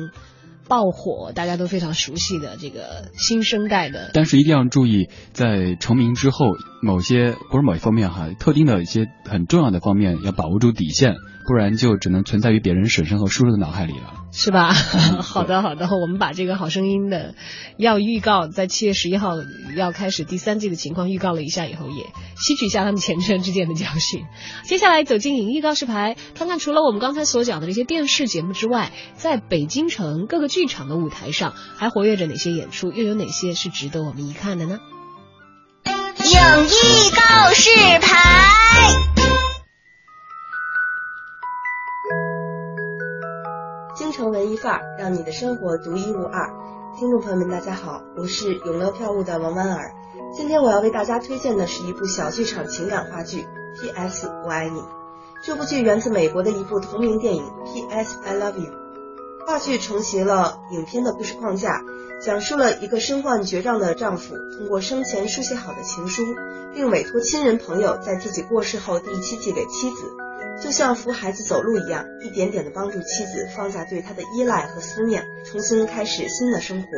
[0.69, 4.11] 爆火，大家都非常熟悉的这个新生代的。
[4.15, 6.47] 但是一定要注意，在成名之后，
[6.81, 11.17] 某些不是某一方面哈，特定的一些很重要的方面要把握住底线，
[11.47, 14.13] 不然就只能存在于别人婶婶和叔叔的脑海里了。
[14.33, 14.73] 是吧？
[15.23, 17.35] 好的，好的，我们把这个好声音的
[17.79, 19.31] 要预告，在七月十一号
[19.77, 22.05] 要开始第三季的情况预告了一下以后，也
[22.37, 24.25] 吸取一下他们前车之鉴的教训。
[24.65, 34.81] 接下来走进影艺告示牌，看看除了我们刚才所讲的这些电视节目之外，在北京城各个剧场的舞台上还活跃着哪些演出，又有哪些是值得我们一看的呢？
[35.87, 37.71] 影艺告示
[38.01, 39.46] 牌。
[44.17, 46.51] 成文艺范儿，让你的生活独一无二。
[46.99, 49.93] 听众朋友们，大家好，我是永乐票务的王婉儿。
[50.35, 53.43] 今天我要为大家推荐的是一部小剧场情感话剧
[53.79, 54.27] 《P.S.
[54.43, 54.81] 我爱你》。
[55.45, 57.45] 这部剧源自美国的一部同名电影
[57.75, 58.17] 《P.S.
[58.25, 58.73] I Love You》。
[59.47, 61.83] 话剧重袭了影片的故事框架，
[62.19, 66.23] 讲述了一个身患绝症的丈夫通过生前书写好的情书，
[66.73, 70.11] 并委托亲人朋友在自己过世后递期寄给妻子。
[70.63, 76.89] 就像扶孩子走路一样，一点点的帮助妻子放下对他的依赖和思念，重新开始新的生活。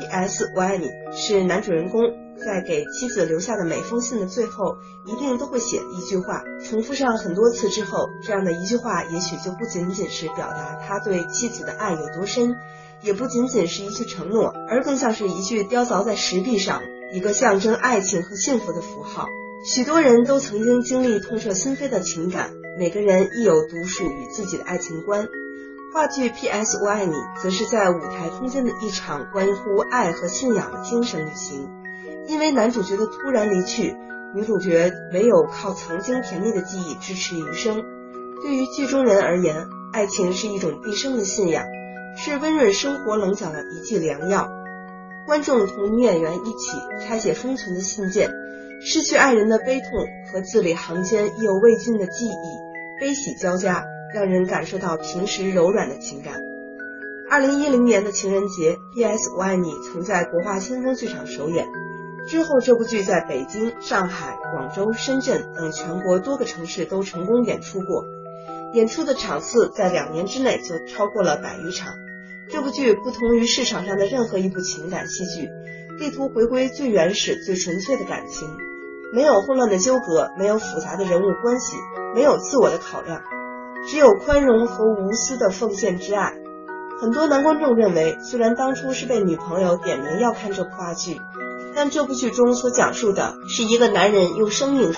[0.00, 0.50] P.S.
[0.56, 2.02] 我爱你是男主人公
[2.38, 4.76] 在给妻子留下的每封信的最后，
[5.06, 6.42] 一定都会写一句话。
[6.64, 12.56] 重复上很多次之后，这样的一句话，也许就不仅仅是表达他对妻子的爱有多深，
[13.02, 16.80] 也不仅仅是一句承诺，而更像是一句雕凿在石壁上，
[17.12, 19.26] 一个象征爱情和幸福的符号。
[19.64, 25.28] 许多人都曾经经历痛彻心扉的情感，每个人亦有独属于自己的爱情观。
[25.92, 26.82] 话剧《P.S.
[26.82, 27.12] 我爱你》
[27.42, 31.68] 则是在舞台空间的一场关乎爱和信仰的精神旅行。
[32.26, 33.94] 因为男主角的突然离去，
[34.34, 37.84] 女主角唯有靠曾经甜蜜的记忆支持余生。
[38.42, 41.66] 对于剧中人而言，爱情是一种毕生的信仰，
[42.16, 44.50] 是温润生活棱角的一剂良药。
[45.26, 48.30] 观众同女演员一起拆解封存的信件，
[48.84, 49.90] 失去爱人的悲痛
[50.32, 56.34] 和字里行间意犹未尽的记忆，悲喜交加，让人感受到平时柔软的情感。
[57.30, 59.30] 二零一零年的情人节，《P.S.
[59.36, 61.68] 我爱你》曾在国画先锋剧场首演。
[62.26, 68.04] 之后，这部剧在北京、上海、广州、深圳等全国多个城市都成功演出过，
[68.74, 71.94] 演出的场次在两年之内就超过了百余场。
[72.50, 75.48] 这部剧不同于市场上的任何一部情感戏剧，
[76.00, 78.48] 力图回归最原始、最纯粹的感情，
[79.14, 81.76] 没有混乱的纠葛，没有复杂的人物关系，
[82.14, 83.20] 没有自我的考量，
[83.86, 86.32] 只有宽容和无私的奉献之爱。
[86.98, 91.20] 很多男观众认为，虽然当初是被女朋友点名要看这部话剧，
[91.76, 94.94] 但这部剧中所讲述的是一个男人用生命。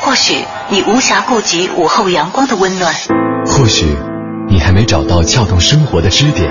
[0.00, 2.92] 或许你无暇顾及午后阳光的温暖，
[3.46, 3.86] 或许
[4.48, 6.50] 你还没找到撬动生活的支点。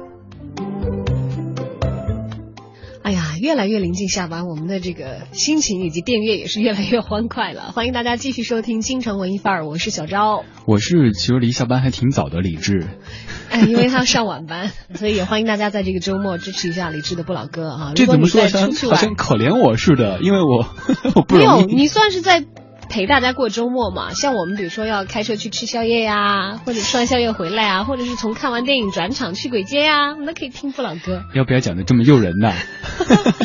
[3.51, 7.63] 越来越临近下班，我们的这个心情以及电乐也是越来越欢快了。
[7.75, 10.45] 欢迎大家继续收听《京城文艺范儿》，我是小昭。
[10.65, 12.87] 我是其实离下班还挺早的李志，
[13.51, 17.91] 哎，因为他要上晚班， 所以也欢迎大家在这个周末支持一下李志的不老歌啊。
[17.93, 18.47] 这怎么说好
[18.95, 20.21] 像可怜我似的？
[20.21, 20.65] 因为我
[21.13, 21.75] 我不没有，容易。
[21.75, 22.45] 你算是在
[22.91, 24.13] 陪大家过周末嘛。
[24.13, 31.23] 像我们比如说要开车去吃宵夜呀，或者吃完宵夜回来啊，或者是从看完电影转场去鬼街呀，那可以听不老歌。
[31.33, 32.53] 要不要讲的这么诱人呢？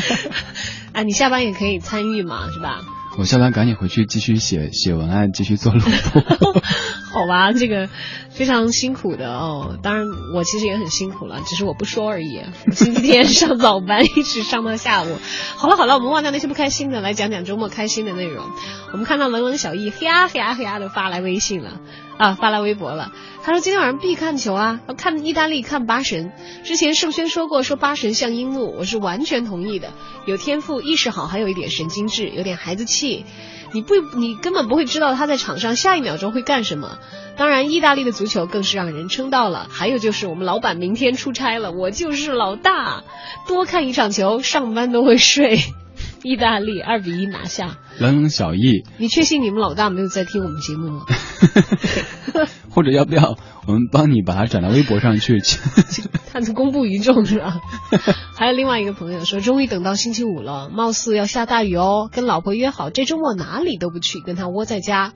[0.93, 2.81] 啊，你下班也可以参与嘛，是吧？
[3.17, 6.53] 我下班赶紧回去继续写写文案，继续做录播。
[7.11, 7.89] 好吧，这个
[8.29, 9.79] 非常辛苦的哦。
[9.81, 10.05] 当然，
[10.35, 12.39] 我其实也很辛苦了，只是我不说而已。
[12.67, 15.17] 我星期天 上早班，一直上到下午。
[15.55, 18.45] 好了好了，我们忘掉那些不开心的，来讲讲周末开心的内容。
[18.93, 21.81] 我们看到文文小艺嘿呀嘿呀嘿呀的发来微信了
[22.17, 23.11] 啊，发来微博了。
[23.43, 26.31] 他说今天晚上必看球啊，要看意大利看八神。
[26.63, 29.93] 之前盛轩说过，说八神像樱木，我是完全同意的。
[30.25, 33.25] 有天赋，意识好，还有一点神经质，有点孩子气。
[33.73, 36.97] 你不，你根本不会知道他在场上下一秒钟会干什么。
[37.35, 39.67] 当然，意大利的足球更是让人称道了。
[39.69, 43.03] 还有就是我们老板明天出差了，我就是老大，
[43.45, 45.59] 多看一场球，上班都会睡。
[46.23, 51.05] 意大利二比一拿下，冷冷小易，你确信你们老大没有在听我们节目吗？
[52.69, 55.39] 或者要不要我们帮你把它转到微博上去？
[56.31, 57.59] 探子公布于众是吧？
[58.35, 65.13] 还有另外一个朋友说，终于等到星期五了，貌似要下大雨哦，跟老婆约好这周末哪里都不去，跟他窝在家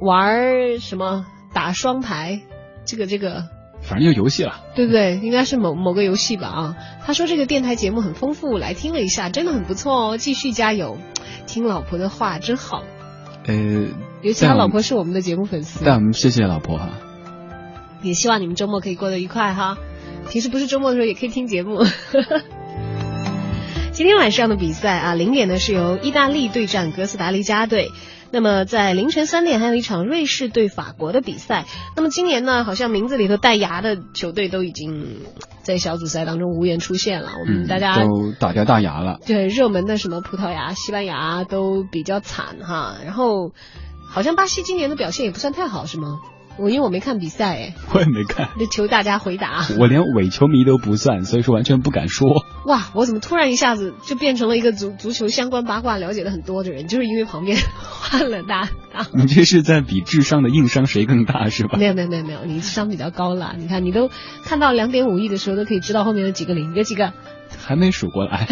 [0.00, 2.40] 玩儿什么打双排，
[2.84, 3.44] 这个这个。
[3.82, 4.60] 反正就游戏了。
[4.74, 5.18] 对不对？
[5.18, 6.76] 应该是某某个游戏吧啊。
[7.04, 10.98] 他说这个电台节目很丰富，来听了一下，真的很不错哦，继续加油，
[11.46, 12.82] 听老婆的话真好。
[13.46, 13.54] 呃，
[14.22, 16.90] 尤其他老婆是我们的节目粉丝，但我们谢谢老婆哈。
[18.02, 19.76] 也希望你们周末可以过得愉快哈。
[20.30, 21.84] 平时不是周末的时候也可以听节目。
[23.92, 27.90] 今天晚上的比赛啊，零点呢是由意大利对战哥斯达黎加队。
[28.32, 31.64] 那么在凌晨三点还有一场瑞士对法国的比赛。
[31.96, 35.22] 那么今年呢，好像名字里头带牙的球队都已经
[35.62, 37.30] 在小组赛当中无缘出现了。
[37.40, 39.18] 我们嗯，大家、都打掉大牙了。
[39.26, 42.96] 对热门的什么葡萄牙、西班牙都比较惨哈。
[43.04, 43.52] 然后
[44.08, 46.20] 好像巴西今年的表现也不算太好，是吗？
[46.60, 49.64] 我因为我没看比赛哎，我也没看，就求大家回答。
[49.78, 52.44] 我连伪球迷都不算，所以说完全不敢说。
[52.66, 56.86] 哇，我怎么突然一下子就变成了一个足足球相关八卦了解的很多的人？
[56.86, 59.06] 就是因为旁边 换了大大。
[59.14, 61.78] 你这是在比智商的硬伤谁更大是吧？
[61.78, 63.54] 没有没有没有没有，你智商比较高了。
[63.58, 64.10] 你看，你都
[64.44, 67.12] 看到两点五亿的时候，都可以知道后面有几个零，有几个。
[67.58, 68.46] 还没数过来。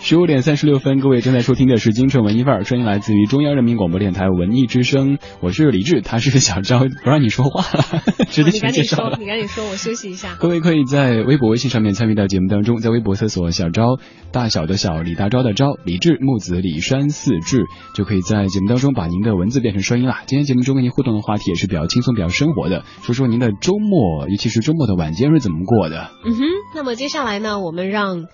[0.00, 5.18] 十五点三十六分，各位正在收听的是京城文艺范儿，声音来自于中央人民广播电台文艺之声。
[5.40, 9.18] 我是李志，他是小昭，不让你说话了，直接你赶紧说全介绍了，。
[9.20, 10.34] 你赶紧说，我休息一下。
[10.40, 13.98] 各位可以在微博、微信上面参与到节目当中，在微博搜索“小昭”，
[14.32, 20.24] 大小的小，李大钊的昭，李志木子李山四志，就可以在节目当中把您的文字变成声音啦。
[20.26, 26.10] 今天节目中跟您互动的话题也是比较轻松、比较生活的，说说您的周末，尤其是周末的晚间是怎么过的。
[26.26, 26.42] 嗯哼，
[26.74, 28.26] 那么接下来呢，我们让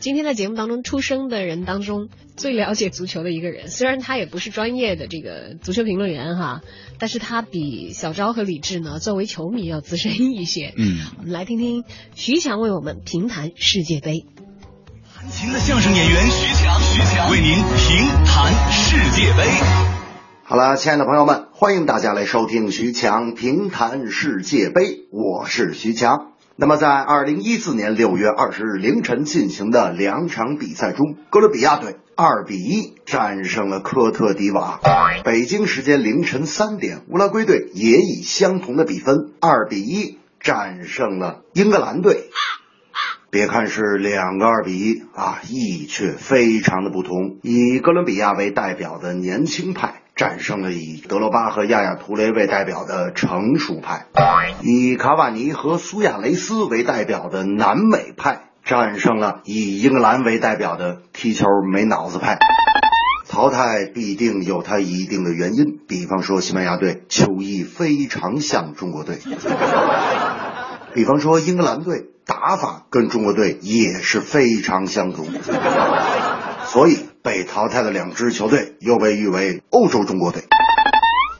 [0.00, 6.62] 今天在节目当中出生的人当中最了解足球的一个人，虽然他也不是专业的这个足球评论员哈，
[6.98, 10.72] 但是他比小昭和李志呢，作为球迷要资深一些。
[10.78, 14.24] 嗯，我们来听听徐强为我们评谈世界杯。
[15.28, 19.44] 弹琴的相声演员徐强，徐强为您评弹世界杯。
[20.42, 26.32] 好了，亲爱的朋友们，欢迎大家来收听徐强评弹世界杯，我是徐强。
[26.56, 34.80] 那么，在二零一四年六月二十日凌晨进行的两场比赛中，哥伦比亚队二比一战胜了科特迪瓦。
[35.24, 42.30] 北京时间凌晨三点，乌拉圭队也以相同的比分二比一战胜了英格兰队。
[43.30, 47.36] 别看是两个二比一啊，意义却非常的不同。
[47.42, 54.06] 以哥伦比亚为代表的年轻派战胜了以德罗巴和亚亚图雷为代表的成熟派，
[54.62, 62.38] 以卡瓦尼和苏亚雷斯为代表的南美派战胜了以英格兰为代表的踢球没脑子派。
[63.28, 69.18] 淘汰必定有它一定的原因，比方说西班牙队球艺非常像中国队。
[70.94, 75.26] 比方说，英格兰队打法跟中国队也是非常相同，
[76.66, 80.42] 所以被淘汰的两支球队又被誉为欧洲中国队。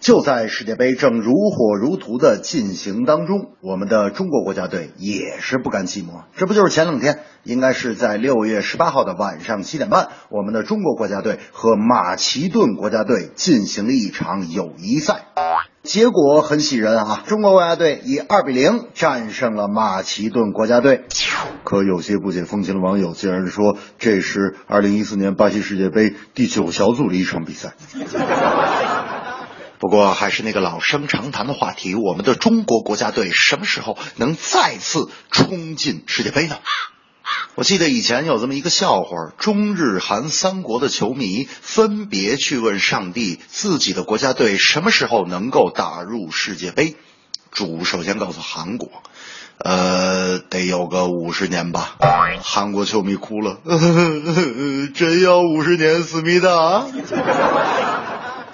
[0.00, 6.22] 就在世界杯正如火如荼的进行当中，我们的中国国家队也是不甘寂寞。
[6.38, 15.26] 这不就是前两天，应该是在六月十八号的晚上七点半，我们的中国国家队和马其顿国家队进行了一场友谊赛。
[15.88, 21.06] 结果很喜人啊，中国国家队以二比零战胜了马其顿国家队。
[21.64, 27.72] 可有些不解风情的网友竟然说，这是二零一四年巴西世界杯第九小组的一场比赛。
[29.80, 36.56] 不过还是那个老生常谈的话题，我们的中国国家队什么时候能再次冲进世界杯呢？
[37.54, 46.96] 我记得以前有这么一个笑话，中日韩三国的球迷分别去问上帝，自己的国家队什么时候能够打入世界杯？
[47.50, 48.90] 主首先告诉韩国，
[49.58, 51.96] 呃，得有个五十年吧。
[52.42, 53.58] 韩国球迷哭了，
[54.94, 56.86] 真要五十年，思密达。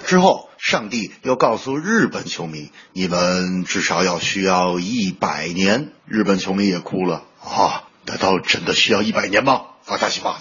[0.07, 5.91] 之后，上帝又告诉日本球迷，你们至少要需要一百年。
[6.07, 9.63] 日本球迷也哭了啊，难道真的需要一百年吗？
[9.83, 10.39] 发大喜吧！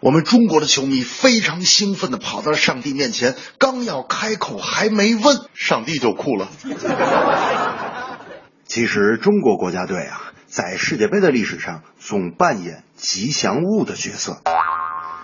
[0.00, 6.48] 我们中国的球迷非常兴奋的跑到了上帝面前，刚要开口，还没问，上帝就哭了。
[8.66, 14.42] 其实，中国国家队啊，在世界杯的历史上总扮演吉祥物的角色。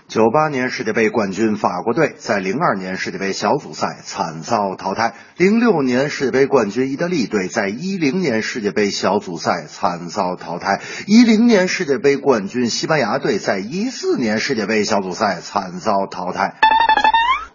[0.09, 16.55] 九八年世界杯冠军法国队在零二年世界杯小组赛惨遭淘汰，零六年世界杯冠军意大利队在一零年世界杯小组赛惨遭淘汰，一零年世界杯冠军西班牙队在一四年世界杯小组赛惨遭淘汰。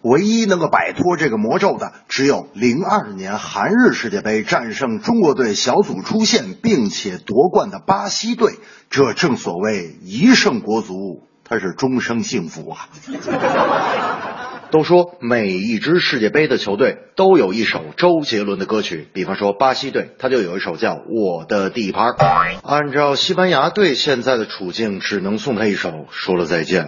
[0.03, 8.59] 唯一能够摆脱这个魔咒的，只有零二年韩日世界杯战胜中国队小组出线并且夺冠的巴西队。
[8.91, 11.23] 这正所谓一胜国足。
[11.43, 12.87] 他是终生幸福啊！
[14.71, 22.13] 都说每一支世界杯的球队都有一首周杰伦的歌曲，比方说巴西队，他就有一首叫《我的地盘》。
[22.63, 26.85] 按照西班牙队现在的处境，只能送他一首《说了再见》。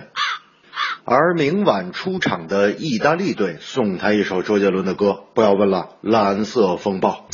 [1.08, 7.28] 而明晚出场的意大利队送他一首周杰伦的歌，不要问了，《蓝色风暴》。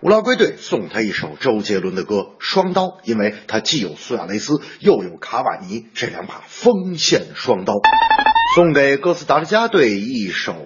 [0.00, 7.74] 乌拉圭队送他一首周杰伦的歌《双刀》，因为他既有苏亚雷斯，又有卡瓦尼这两把锋线双刀。
[8.56, 10.56] 送给哥斯达黎加队一首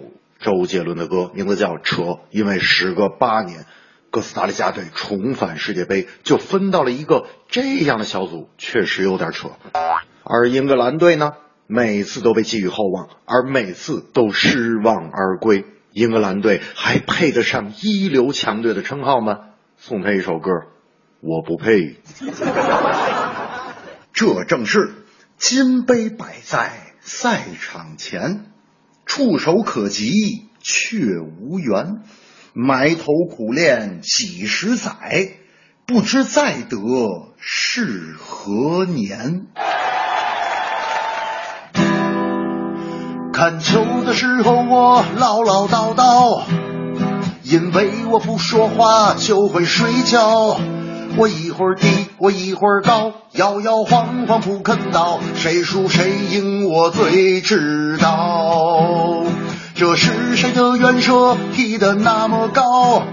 [0.40, 3.66] 周杰伦的歌，名字叫《扯》，因为时隔八年，
[4.10, 9.50] 哥斯达黎加队重返世界杯，就分到了一个这样的小组，确实有点扯。
[10.24, 11.32] 而英格兰队呢？
[11.70, 15.66] 每次都被寄予厚望，而每次都失望而归。
[15.92, 19.40] 英格兰队还配得上一流强队的称号吗？
[19.76, 20.50] 送他一首歌，
[21.20, 22.00] 我不配。
[24.12, 24.92] 这正是
[25.36, 28.46] 金杯摆在赛场前，
[29.06, 30.10] 触手可及
[30.60, 32.02] 却无缘，
[32.54, 35.32] 埋头苦练几十载，
[35.86, 36.78] 不知再得
[37.38, 39.46] 是何年。
[43.38, 46.40] 看球的时候我唠唠叨叨，
[47.44, 50.58] 因为我不说话就会睡觉。
[51.16, 51.86] 我一会儿低，
[52.18, 59.22] 我一会儿高，摇摇晃晃不肯倒，谁输谁赢我最知道。
[59.76, 63.04] 这是谁的远射踢得那么高？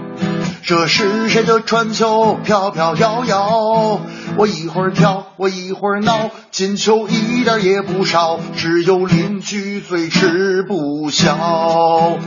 [0.66, 4.00] 这是谁的传球飘飘摇摇？
[4.36, 12.18] 我一会儿跳，我一会儿闹，进球一点也不少，只有邻居最吃不消。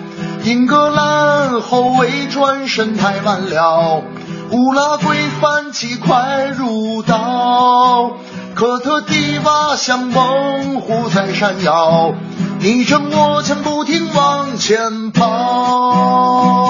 [0.46, 4.04] 英格兰后卫转身太晚了，
[4.52, 8.14] 乌拉圭反击快如刀，
[8.56, 12.14] 科特迪瓦像猛虎在闪耀，
[12.62, 16.69] 你争我抢不停往前跑。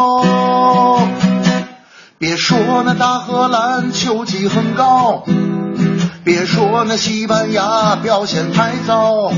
[2.29, 5.23] 别说那大荷兰球技很高，
[6.23, 9.31] 别说那西班牙表现太糟，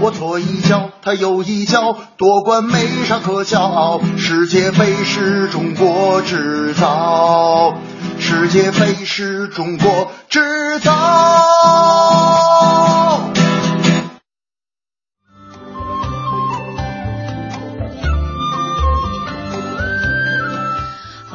[0.00, 4.00] 我左一脚他右一脚，夺冠没啥可骄傲。
[4.16, 7.74] 世界杯是中国制造，
[8.18, 12.49] 世界杯是中国制造。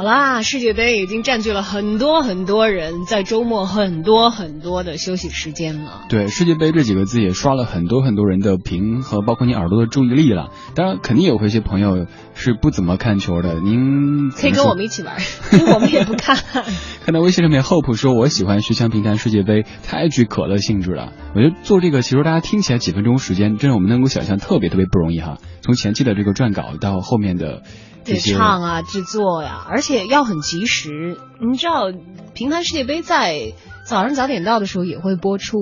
[0.05, 6.03] 啦，世界杯已经占据了很多很多人在周末很多很多的休息时间了。
[6.09, 10.51] 对，世界杯这几个字也刷了很多很多人的屏和包括你耳朵的注意力了。
[10.75, 13.55] 当然，肯定也会有一些朋友是不怎么看球的。
[13.59, 15.17] 您可以跟我们一起玩，
[15.53, 16.37] 因为我们也不看。
[17.03, 21.13] 看到微信上面 Hope 说，我喜欢徐强平谈世界杯，太具可乐性质了。
[21.33, 25.39] 我觉得做这个，其实大家听起来几分钟时间，真的我们能够想象特别特别不容易哈。
[25.61, 31.19] 从前期的这个撰稿到后面的这对唱啊、制作呀、而且要很及时。
[31.41, 31.91] 你知道，
[32.33, 33.53] 平潭世界杯在
[33.85, 35.57] 早上早点到的时候也会播出，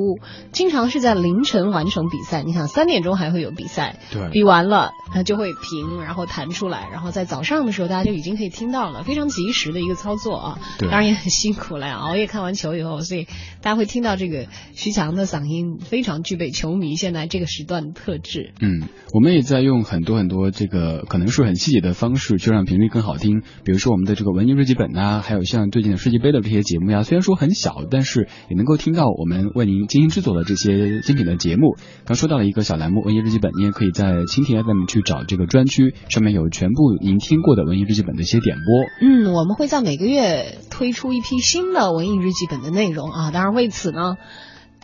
[0.53, 2.41] 经常是在凌晨完成比赛。
[2.43, 10.59] 你想，三点钟还会有比赛，对比完了它就会平，然后弹出来，然后在早上的时候大家就已经可以听到了，非常及时的一个操作啊。
[10.79, 13.25] 对当然也很辛苦了，熬夜看完球以后，所以
[13.61, 18.53] 大家会听到这个徐强的嗓音非常具备球迷现在这个时段的特质。
[18.61, 23.41] 嗯，我们也在用很多很多这个可能是很细节的方式，去让频率更好听。
[23.65, 31.75] 比如说我们的这个文艺日记本呐、还有像最近的世界杯的这些节目呀，虽然说很小，但是也能够听到我们为您精心制作的这些精品的节目。
[32.05, 39.07] 刚说到了一个小栏目文艺日记本，你也可以在蜻蜓 FM 去找这个专区，上面有全部您听过的文艺日记本的一些点播。
[39.07, 43.31] 嗯，我们会在每个月推出一批新的文艺日记本的内容啊。
[43.31, 44.15] 当然，为此呢，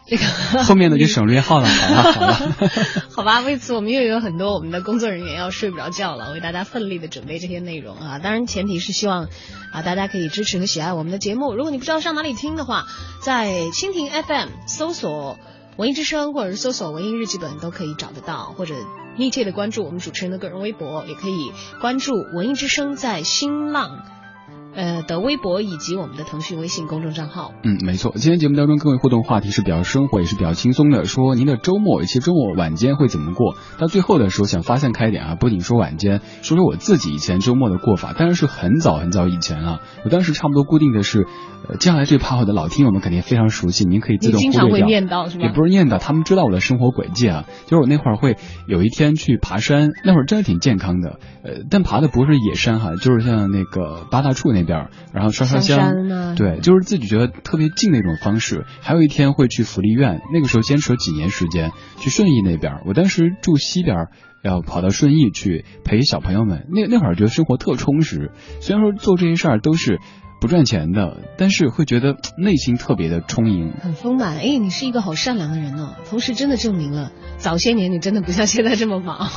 [0.09, 0.25] 这个
[0.63, 2.33] 后面的就省略号了，好吧好了。
[3.15, 8.17] 好吧，为此我们又有很多我们的工作人员要睡不着觉了，为大家奋力的准备这些内容啊。
[8.17, 9.29] 当然，前提是希望
[9.71, 11.53] 啊大家可以支持和喜爱我们的节目。
[11.53, 12.85] 如果你不知道上哪里听的话，
[13.21, 15.37] 在蜻蜓 FM 搜索
[15.77, 18.73] “文艺之声”或者是搜索“文艺日记本”都可以找得到，或者
[19.15, 23.99] 密切的关注我们主持人的个人微博，也可以关注“文艺之声”在新浪。
[24.79, 27.51] 呃的微博以及我们的腾讯微信公众账号。
[27.63, 28.13] 嗯，没错。
[28.15, 31.03] 今天节目当中各位互动话题是比较生活，也是比较轻松的。
[31.03, 33.55] 说您的周末，以及周末晚间会怎么过？
[33.77, 38.13] 到最后的时候想发散开一点啊，不仅说晚间，说说我自己以前周末的过法。
[38.13, 41.27] 当然是很早很早以前了，我当时差不多固定的是，
[41.67, 44.87] 呃，接下来这趴我的老听友们肯定非常熟悉，您可以自你动经常会忽略掉。
[44.87, 45.43] 念叨是吧？
[45.43, 47.43] 也不是念叨，他们知道我的生活轨迹啊。
[47.65, 58.65] 就是我那会儿会有一天去爬山，那会儿真的挺健康的，呃，但爬的不是野山哈，就是像那个八大处那边儿，然后烧烧香对，就是自己觉得特别近的一种方式。
[58.81, 64.09] 还有一天会去福利院，那个时候坚持了几年时间，去顺义那边儿，我当时住西边儿。
[64.41, 68.31] 要跑到顺义去陪小朋友们，那那会儿觉得生活特充实。
[68.61, 69.99] 虽然说做这些事儿都是
[70.39, 73.73] 不赚钱的，但是会觉得内心特别的充盈。
[73.81, 74.37] 很丰满。
[74.37, 79.29] 哎，你是一个好善良的人哦，同时真的证明了早些年你真的不像现在这么忙。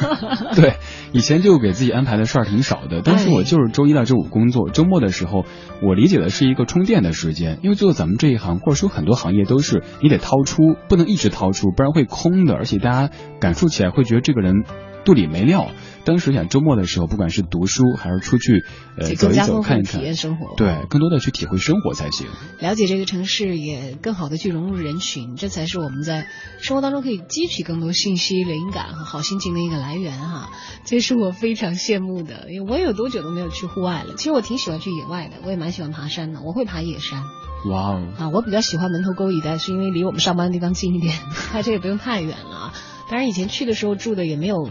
[0.54, 0.74] 对，
[1.12, 5.44] 以前就给自己安排的事儿挺少的，当时我就是周一到周五工作，周末的时候，
[5.82, 14.64] 我理解的是一个充电的时间，因为做咱们这一行，或者说很多行业都是你得掏出，不能一直掏出，不然会空的，而且大家感受起来会觉得这个人
[15.04, 15.68] 肚里没料。
[16.04, 18.64] 当时想周末的时候，不管是读书还是出去
[18.96, 20.56] 呃去走一走、看一看体验，生活。
[20.56, 22.26] 对，更多的去体会生活才行。
[22.58, 26.26] 了解这个城市，也更好的去融入人群，这才是我们在
[26.58, 30.50] 生活当中可以汲取更多信息、灵感和好心情的一个来源哈。
[30.84, 34.14] 这是我非常羡慕的，因为我也有多久都没有去户外了。
[34.16, 37.22] 其实我挺喜欢去野外的，我也蛮喜欢爬山的，我会爬野山
[37.70, 38.28] 哇哦，啊。
[38.30, 41.14] 我比较喜欢门头沟一带，是因为离我们上班的地方近一点，
[41.52, 42.72] 开车也不用太远了啊。
[43.10, 44.70] 当然以前去的时候住的也没有。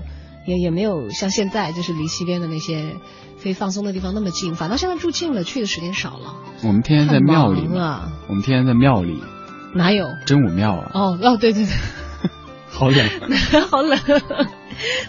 [0.50, 2.96] 也也没有像现在就是离西边的那些
[3.42, 6.36] 可以放松的地方那么近，反倒现在住近了，去的时间少了。
[6.64, 7.62] 我们天天在庙里
[8.28, 9.22] 我们天天在庙里，
[9.76, 10.08] 哪有？
[10.26, 11.74] 真武庙啊，哦哦，对对对，
[12.70, 13.08] 好冷。
[13.70, 14.00] 好冷。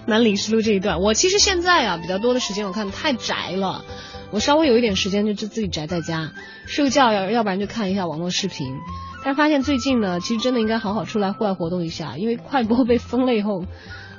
[0.07, 3.84] 南礼士路这一段，我其实现在啊比较多的时间，我看太宅了。
[4.32, 6.32] 我稍微有一点时间就就自己宅在家
[6.66, 8.76] 睡个觉，要要不然就看一下网络视频。
[9.22, 13.64] 但是发现最近呢，其实真的应该好好出来户外活动一下，因为快播被封了以后，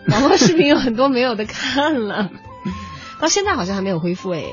[0.07, 2.29] 网络视频有很多没有的看了。
[3.19, 4.43] 到现在好像还没有恢复哎。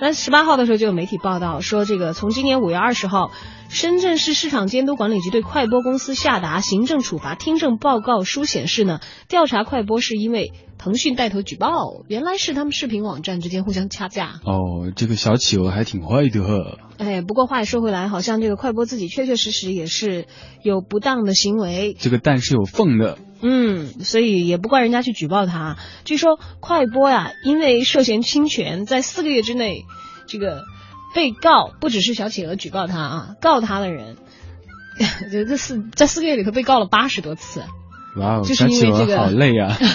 [0.00, 3.30] 那十八号的时候就有媒体报道说，这个从今年五月二十号，
[3.68, 8.98] 深圳市市场监督管理局对快播公司下达行政处罚听证报告书显示呢，
[9.28, 11.68] 调查快播是因为腾讯带头举报，
[12.08, 14.40] 原来是他们视频网站之间互相掐架。
[14.44, 16.78] 哦，这个小企鹅还挺坏的。
[16.98, 20.26] 哎，不过话也说回来，好像这个快播自己确确实实也是
[20.64, 23.16] 有不当的行为，这个蛋是有缝的。
[23.46, 25.76] 嗯，所以也不怪人家去举报他。
[26.06, 29.84] 据说快播呀，因为涉嫌侵权，在四个月之内，
[30.26, 30.64] 这个
[31.14, 34.16] 被告不只是小企鹅举报他啊，告他的人，
[35.30, 37.62] 这 这四在四个月里头被告了八十多次，
[38.16, 39.78] 哇哦，就是小企鹅因为这个好累啊。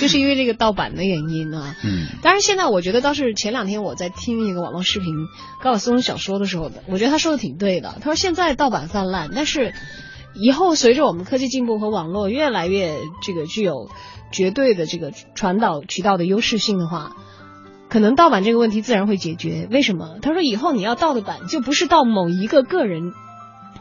[0.00, 1.76] 就是因为这个盗版的原因啊。
[1.84, 5.14] 嗯，当然，现在我觉得倒是前两天我在听一个网络视频
[5.62, 7.94] 高晓松小说的时候的，我觉得他说的挺对的。
[8.00, 9.72] 他说现在盗版泛滥，但是
[10.34, 13.90] 以后随着我们科技进步和网络越来越这个具有
[14.30, 17.16] 绝对的这个传导渠道的优势性的话，
[17.88, 19.68] 可能盗版这个问题自然会解决。
[19.70, 20.16] 为什么？
[20.22, 23.12] 他说以后你要盗的版就不是盗某一个个人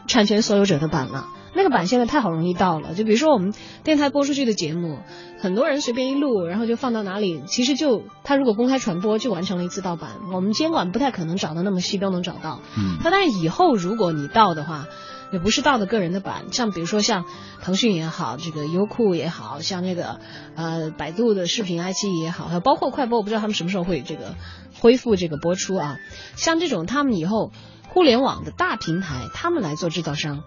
[0.08, 1.28] 产权所有者的版了。
[1.54, 4.99] 那个版现在太好容易盗了，就比如说我们电台播出去的节目，
[5.41, 10.12] 很多人随便一录，然后就放到哪里，其实就他如果公开传播，就完成了一次盗版。
[10.34, 12.62] 我们监管不太可能找的那么细都能找到。
[12.78, 14.86] 嗯，那但是以后如果你盗的话，
[15.32, 17.26] 也不是盗的个人的版，像比如说像
[17.62, 20.20] 腾讯也好，这个优酷也好像这个
[20.56, 24.36] 呃百度的视频爱奇艺也好，还有包括快播，我不知道他们什么时候会这个
[24.80, 25.98] 恢复这个播出啊。
[26.36, 27.52] 像这种他们以后
[27.88, 30.44] 互联网的大平台，他们来做制造商。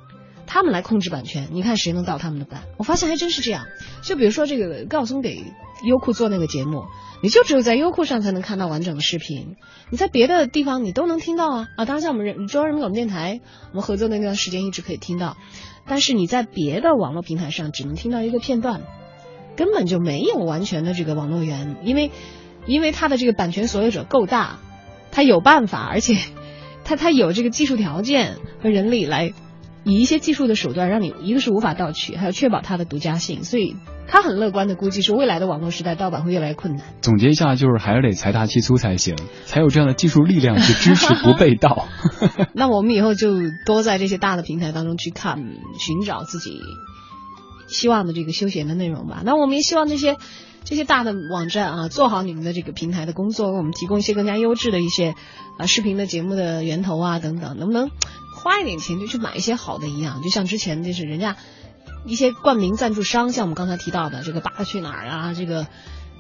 [0.47, 2.65] 他们来控制版权，你看谁能盗他们的版？
[2.77, 3.65] 我发现还真是这样。
[4.03, 5.43] 就比如说这个高松给
[5.87, 6.85] 优酷做那个节目，
[7.25, 9.57] 你就只有在优酷上才能看到完整的视频，
[9.89, 11.87] 你在别的地方你都能听到啊啊！
[11.87, 15.39] 当然像我们人中央人民广播电台，我们合作的那段时间一直可以听到，
[15.87, 18.83] 但是你在别的网络平台上只能听到一个片段，
[19.57, 22.11] 根本就没有完全的这个网络源，因为
[22.67, 24.59] 因为它的这个版权所有者够大，
[25.11, 26.19] 他有办法，而且
[26.85, 29.33] 他他有这个技术条件和人力来。
[29.85, 33.77] 以一些技术的手段，让你一个是无法盗取，还要确保它的独家性，所以
[34.07, 36.85] 他很乐观的估计是，未来的网络时代盗版会越来越困难。
[37.01, 41.87] 总结一下，就是还是得财大气粗才行，才有这样的技术力量去支持不被盗。
[42.55, 43.31] 那我们以后就
[43.67, 45.39] 多在这些大的平台当中去看，
[45.79, 46.61] 寻找自己
[47.69, 49.23] 希望的这个休闲的内容吧。
[49.25, 50.17] 那我们也希望这些
[50.65, 55.15] 这些大的网站啊，做好你们的这个平台的工作，为我们提供一些更加优质的一些
[55.59, 57.91] 啊视频的节目的源头啊等等，能不能？
[58.43, 61.37] 花一点钱就去买一些好的一样，就像之前就是人家
[62.07, 65.65] 一些冠名赞助商，像我们刚才提到的这个《爸爸去哪儿》啊，这个《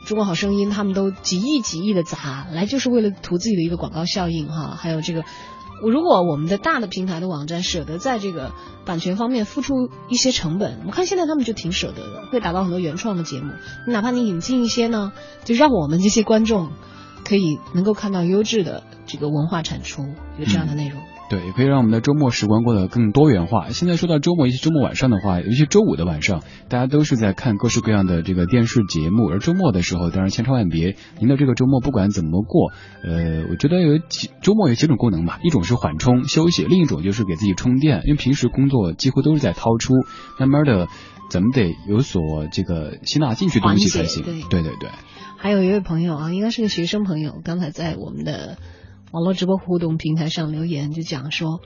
[0.06, 4.74] 中国好声音》，他们都几亿几亿的砸来，就是为了图自己的一个广告效应哈。
[4.74, 5.24] 还有这个，
[5.82, 8.52] 如果我们的大的平台的网站舍得在这个
[8.84, 13.52] 版权方面付出一些成本，我看现在他们就挺舍得的，会打造很多原创的节目。
[13.86, 15.12] 哪怕你引进一些呢，
[15.44, 16.70] 就让我们这些观众
[17.24, 20.06] 可以能够看到优质的这个文化产出，
[20.38, 21.00] 有这样的内容。
[21.30, 23.70] 对，也可以让我们的周末时光过得更多元化。
[23.70, 29.28] 现在说到周末，一些周末晚上的话，尤其周五的晚上，大家都是在看各式各样的这个电视节目。
[29.28, 30.96] 而周末的时候，当然千差万别。
[31.18, 32.70] 您的这个周末不管怎么过，
[33.02, 35.38] 呃，我觉得有几周末有几种功能吧。
[35.42, 38.02] 一种是缓冲休息，另一种就是给自己充电。
[38.04, 39.94] 因为平时工作几乎都是在掏出，
[40.38, 40.88] 慢慢的，
[41.30, 44.22] 咱们得有所这个吸纳进去东西才行。
[44.22, 44.90] 对对对。
[45.38, 48.58] 还有一位朋友啊，应该是个学生朋友，刚才在我们的。
[49.14, 51.60] 网络直播互动平台上留言就讲说，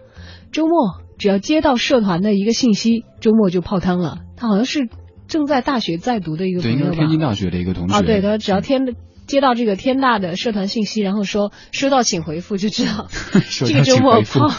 [0.52, 4.18] 周末只要接到社团的一个信息，周末就泡汤了。
[4.36, 4.90] 他好像是
[5.28, 6.90] 正在大学在读的一个朋友吧？
[6.90, 7.94] 对，天津大学的一个同学。
[7.94, 8.94] 啊，对，他只要天
[9.26, 13.08] 接到这个天大的社团信息，然后说收到请回复，就知道
[13.64, 14.50] 这个周末泡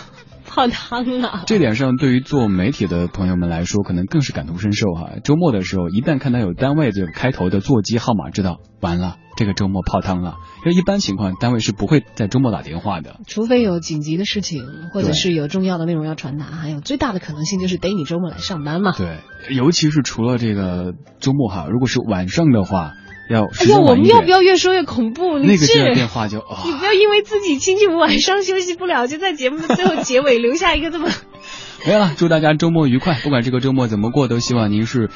[0.50, 1.44] 泡汤了。
[1.46, 5.12] 这点上，对于做媒体的朋友们来说，可能更是感同身受哈。
[5.24, 10.38] 周末的时候，一旦看到有单位这个开头的座机号码，知道完了，这个周末泡汤了。
[10.66, 18.94] 因为一般情况，单位是不会在周末打电话的，除非有紧急的事情，或者是有重要的内容要传达，还有最大的可能性就是得你周末来上班嘛。
[18.98, 19.20] 对，
[19.56, 22.94] 尤其是除了这个周末哈，如果是晚上的话，
[23.30, 25.38] 要哎呀，我们要不要越说越恐怖？
[25.40, 31.10] 那个接电话就，你不要因为自己星期五晚上休息不了，就在节目的最后结尾留下一个这么。
[31.86, 35.10] 没有了，祝大家周末愉快，不管这个周末怎么过，都希望您是。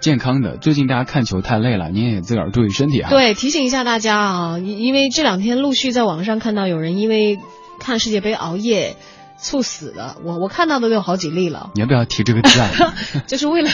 [0.00, 3.08] 健康的，最近大家看球太累了，您也自个儿注意身体啊。
[3.08, 7.38] 对，提醒一下大家啊，因为这两天陆续在网上看到有人因为
[7.80, 8.96] 看世界杯熬夜
[9.38, 11.70] 猝死的，我我看到的都有好几例了。
[11.74, 12.94] 你要不要提这个字啊？
[13.26, 13.70] 就是为了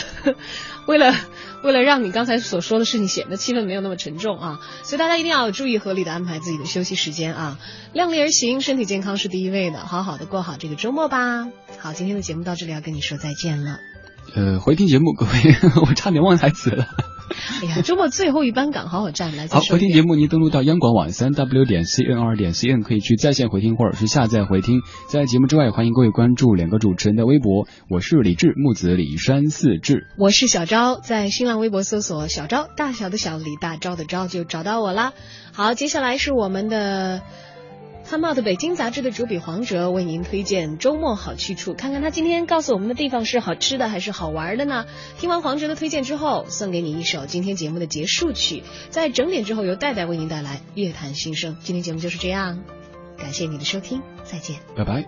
[0.90, 1.14] 为了
[1.62, 7.58] 为了让你刚才所说的事情显得气氛没有那么沉重啊，所以大家一定要注意合理的安排自己的休息时间啊，
[7.92, 11.46] 量力而行，身体健康是第一位的，好好的过好这个周末吧。
[11.78, 13.78] 好，今天的节目到这里要跟你说再见了。
[14.34, 15.32] 呃，回听节目，各位，
[15.86, 16.88] 我差点忘台词了。
[17.62, 19.46] 哎呀，周末最后一班岗，好好站来。
[19.48, 24.80] 好，回听节目，您登录到央广网三 w 点 c n 二点 c n，可以去在线回听或者是下载回听。
[25.08, 30.08] 在节目之外，欢迎各位关注两个主持人的微博，我是李志，木子李山四志。
[30.18, 35.12] 我是小昭，在新浪微博搜索小昭，大小的小李大昭的昭就找到我啦。
[35.52, 37.22] 好，接下来是我们的。
[38.08, 44.86] Time Out 北京杂志的主笔黄哲为您推荐周末好去处，看看他今天告诉我们的地方是好吃的还是好玩的呢？
[45.18, 51.54] 听完黄哲的推荐之后，送给你一首今天节目的结束曲，在整点之后由戴戴为您带来《乐坛新生》。
[51.62, 52.58] 今天节目就是这样，
[53.16, 55.06] 感谢你的收听，再见，拜拜。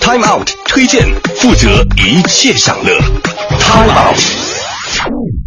[0.00, 2.98] Time Out 推荐，负责一切享乐。
[3.60, 5.37] Time Out。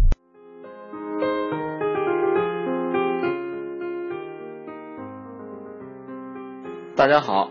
[6.94, 7.50] 大家好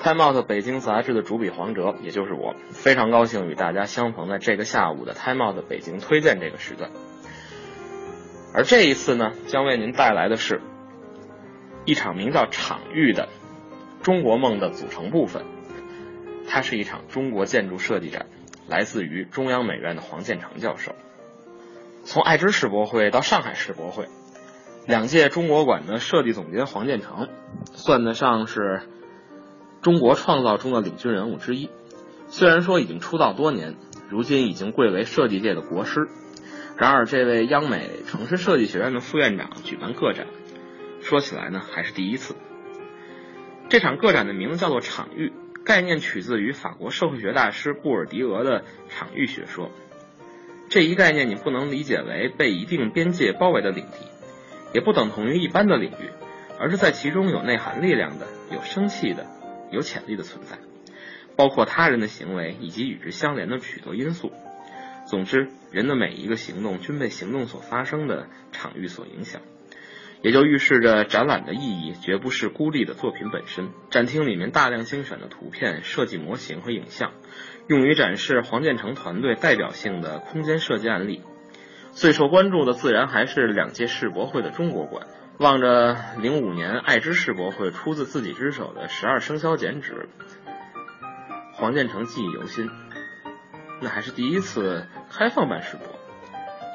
[0.00, 6.90] ，Time Out 北京杂志的主笔黄哲，也就是我，非常高兴与大家相逢在这个下午的 Time Out 北京推荐这个时段。
[8.54, 10.62] 而这一次呢，将为您带来的是
[11.84, 13.28] 一场名叫“场域”的
[14.02, 15.44] 中国梦的组成部分。
[16.48, 18.26] 它是一场中国建筑设计展，
[18.68, 20.94] 来自于中央美院的黄建成教授。
[22.04, 24.08] 从爱知世博会到上海世博会，
[24.86, 27.28] 两届中国馆的设计总监黄建成，
[27.72, 28.82] 算得上是
[29.80, 31.70] 中国创造中的领军人物之一。
[32.28, 33.76] 虽然说已经出道多年，
[34.08, 36.08] 如今已经贵为设计界的国师，
[36.76, 40.26] 然而这位央美城市设计学院的副院长举办个展，
[41.00, 42.34] 说起来呢还是第一次。
[43.68, 45.32] 这场个展的名字叫做“场域”，
[45.64, 49.70] 概念取自于法国社会学大师布尔迪俄的场域学说。
[50.68, 54.06] 这一概念你不能理解为被一定边界包围的领地，
[54.72, 56.10] 也不等同于一般的领域，
[56.58, 59.26] 而是在其中有内涵力量的、有生气的、
[59.70, 60.58] 有潜力的存在。
[61.34, 64.32] 包括他人的行为以及与之相连的许多因素。
[65.06, 69.40] 总之，人的每一个行动均被行动所发生的场域所影响，
[70.20, 73.70] 也就预示着展览的意义绝不是孤立的作品本身。
[73.90, 77.12] 展厅里面大量精选的图片、设计模型和影像，
[77.66, 81.22] 用于展示黄建成团队代表性的空间设计案例。
[81.92, 85.06] 最受关注的自然还是两届世博会的中国馆。
[85.38, 90.08] 望着零五年爱知世博会出自自己之手的十二生肖剪纸。
[91.54, 92.70] 黄建成记忆犹新，
[93.80, 95.86] 那还是第一次开放办世博，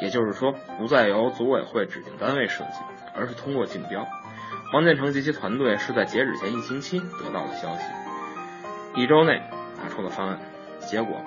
[0.01, 2.79] 也就是说，不再由组委会指定单位设计，
[3.15, 4.05] 而是通过竞标。
[4.71, 7.83] 黄建成及其团队是在截止前一星期得到的消息，
[8.95, 9.41] 一周内
[9.81, 10.39] 拿出了方案，
[10.79, 11.21] 结果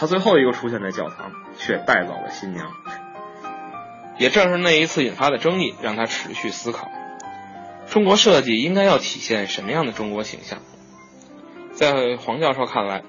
[0.00, 2.72] 他最后一个出现在教堂，却带走了新娘。
[4.18, 6.88] 也正是那一次引发的争议，让他持续思考：
[7.86, 10.60] 中国设计应该要体现什么样的中国形象？
[11.72, 13.02] 在黄教授看来，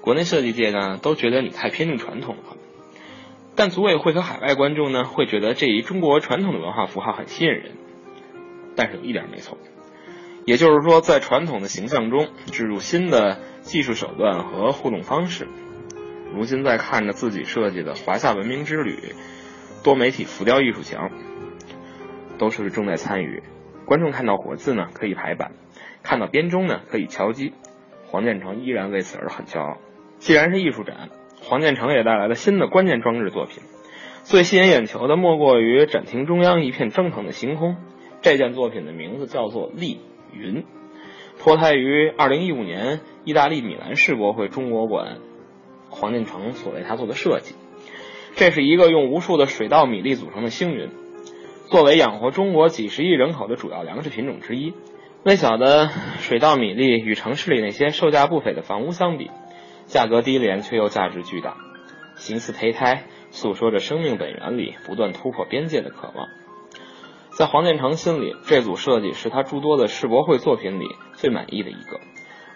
[0.00, 2.56] 国内设计界呢都觉得你太偏重传统了，
[3.56, 7.72] 但组委会和海外观众呢会觉得这一中国传统的文化符号很吸引人。
[8.76, 9.58] 但是有一点没错，
[10.44, 15.48] 也就是说，在传统的形象中植入新的技术手段和互动方式。
[16.34, 18.96] 如今在看着自己设计的华夏文明之旅
[19.82, 21.10] 多媒体浮雕艺术墙，
[22.38, 23.42] 都是重在参与。
[23.86, 25.52] 观众看到活字呢可以排版，
[26.02, 27.54] 看到编钟呢可以敲击。
[28.04, 29.78] 黄建成依然为此而很骄傲。
[30.18, 31.10] 既然是艺术展，
[31.42, 33.62] 黄建成也带来了新的关键装置作品。
[34.22, 37.76] 最吸引眼球的莫过于展厅中央一片蒸腾的星空。
[38.20, 40.00] 这件作品的名字叫做“丽
[40.34, 40.64] 云”，
[41.38, 45.18] 脱胎于2015年意大利米兰世博会中国馆
[46.00, 47.54] 黄建成所为他做的设计。
[48.36, 50.90] 这是一个用无数的水稻米粒组成的星云，
[51.70, 54.74] 作为养活中国几十亿人口的主要粮食品种之一。
[55.24, 59.30] 微小的水稻米粒与城市里那些售价不菲的房屋相比，
[59.86, 61.56] 价格低廉却又价值巨大，
[62.14, 66.28] 形似胚胎，诉说着生命本源里不断突破边界的渴望。
[67.30, 72.00] 在黄建成心里，这组设计是他诸多的世博会作品里最满意的一个，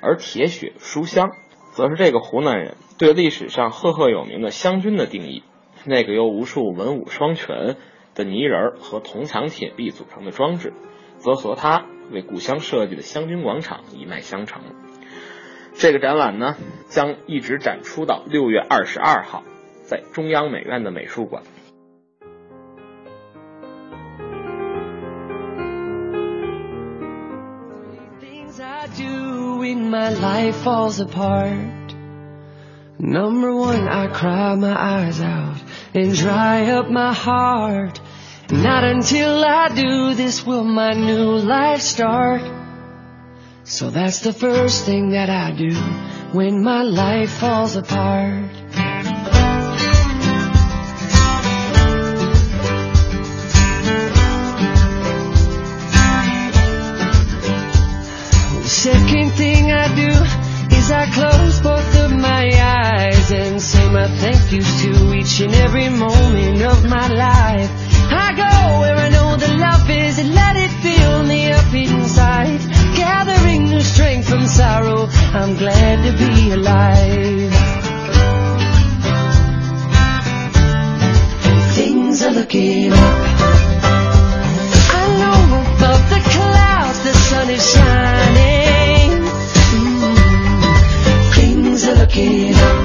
[0.01, 1.32] 而铁血书香，
[1.73, 5.43] 则是这个湖南人对历史上赫赫有名的湘军的定义，
[5.85, 7.77] 那个由无数文武双全
[8.15, 10.73] 的泥人和铜墙铁壁组成的装置，
[11.19, 11.86] 则和他。
[12.11, 14.61] 为故乡设计的湘军广场一脉相承。
[15.73, 16.57] 这个展览呢，
[16.89, 19.44] 将一直展出到六月二十二号，
[19.85, 21.43] 在中央美院的美术馆。
[29.93, 31.94] My life falls apart.
[32.98, 35.60] Number one, I cry my eyes out
[35.93, 38.01] and dry up my heart.
[38.51, 42.40] Not until I do this will my new life start.
[43.64, 45.74] So that's the first thing that I do
[46.39, 48.61] when my life falls apart.
[58.83, 60.11] Second thing I do
[60.77, 65.55] is I close both of my eyes and say my thank yous to each and
[65.55, 67.71] every moment of my life.
[68.11, 72.59] I go where I know the love is and let it fill me up inside.
[72.97, 77.53] Gathering new strength from sorrow, I'm glad to be alive.
[81.77, 83.72] Things are looking up.
[87.43, 89.10] Sun is shining.
[89.74, 92.82] Mm, Things are looking up.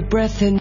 [0.00, 0.58] Breath and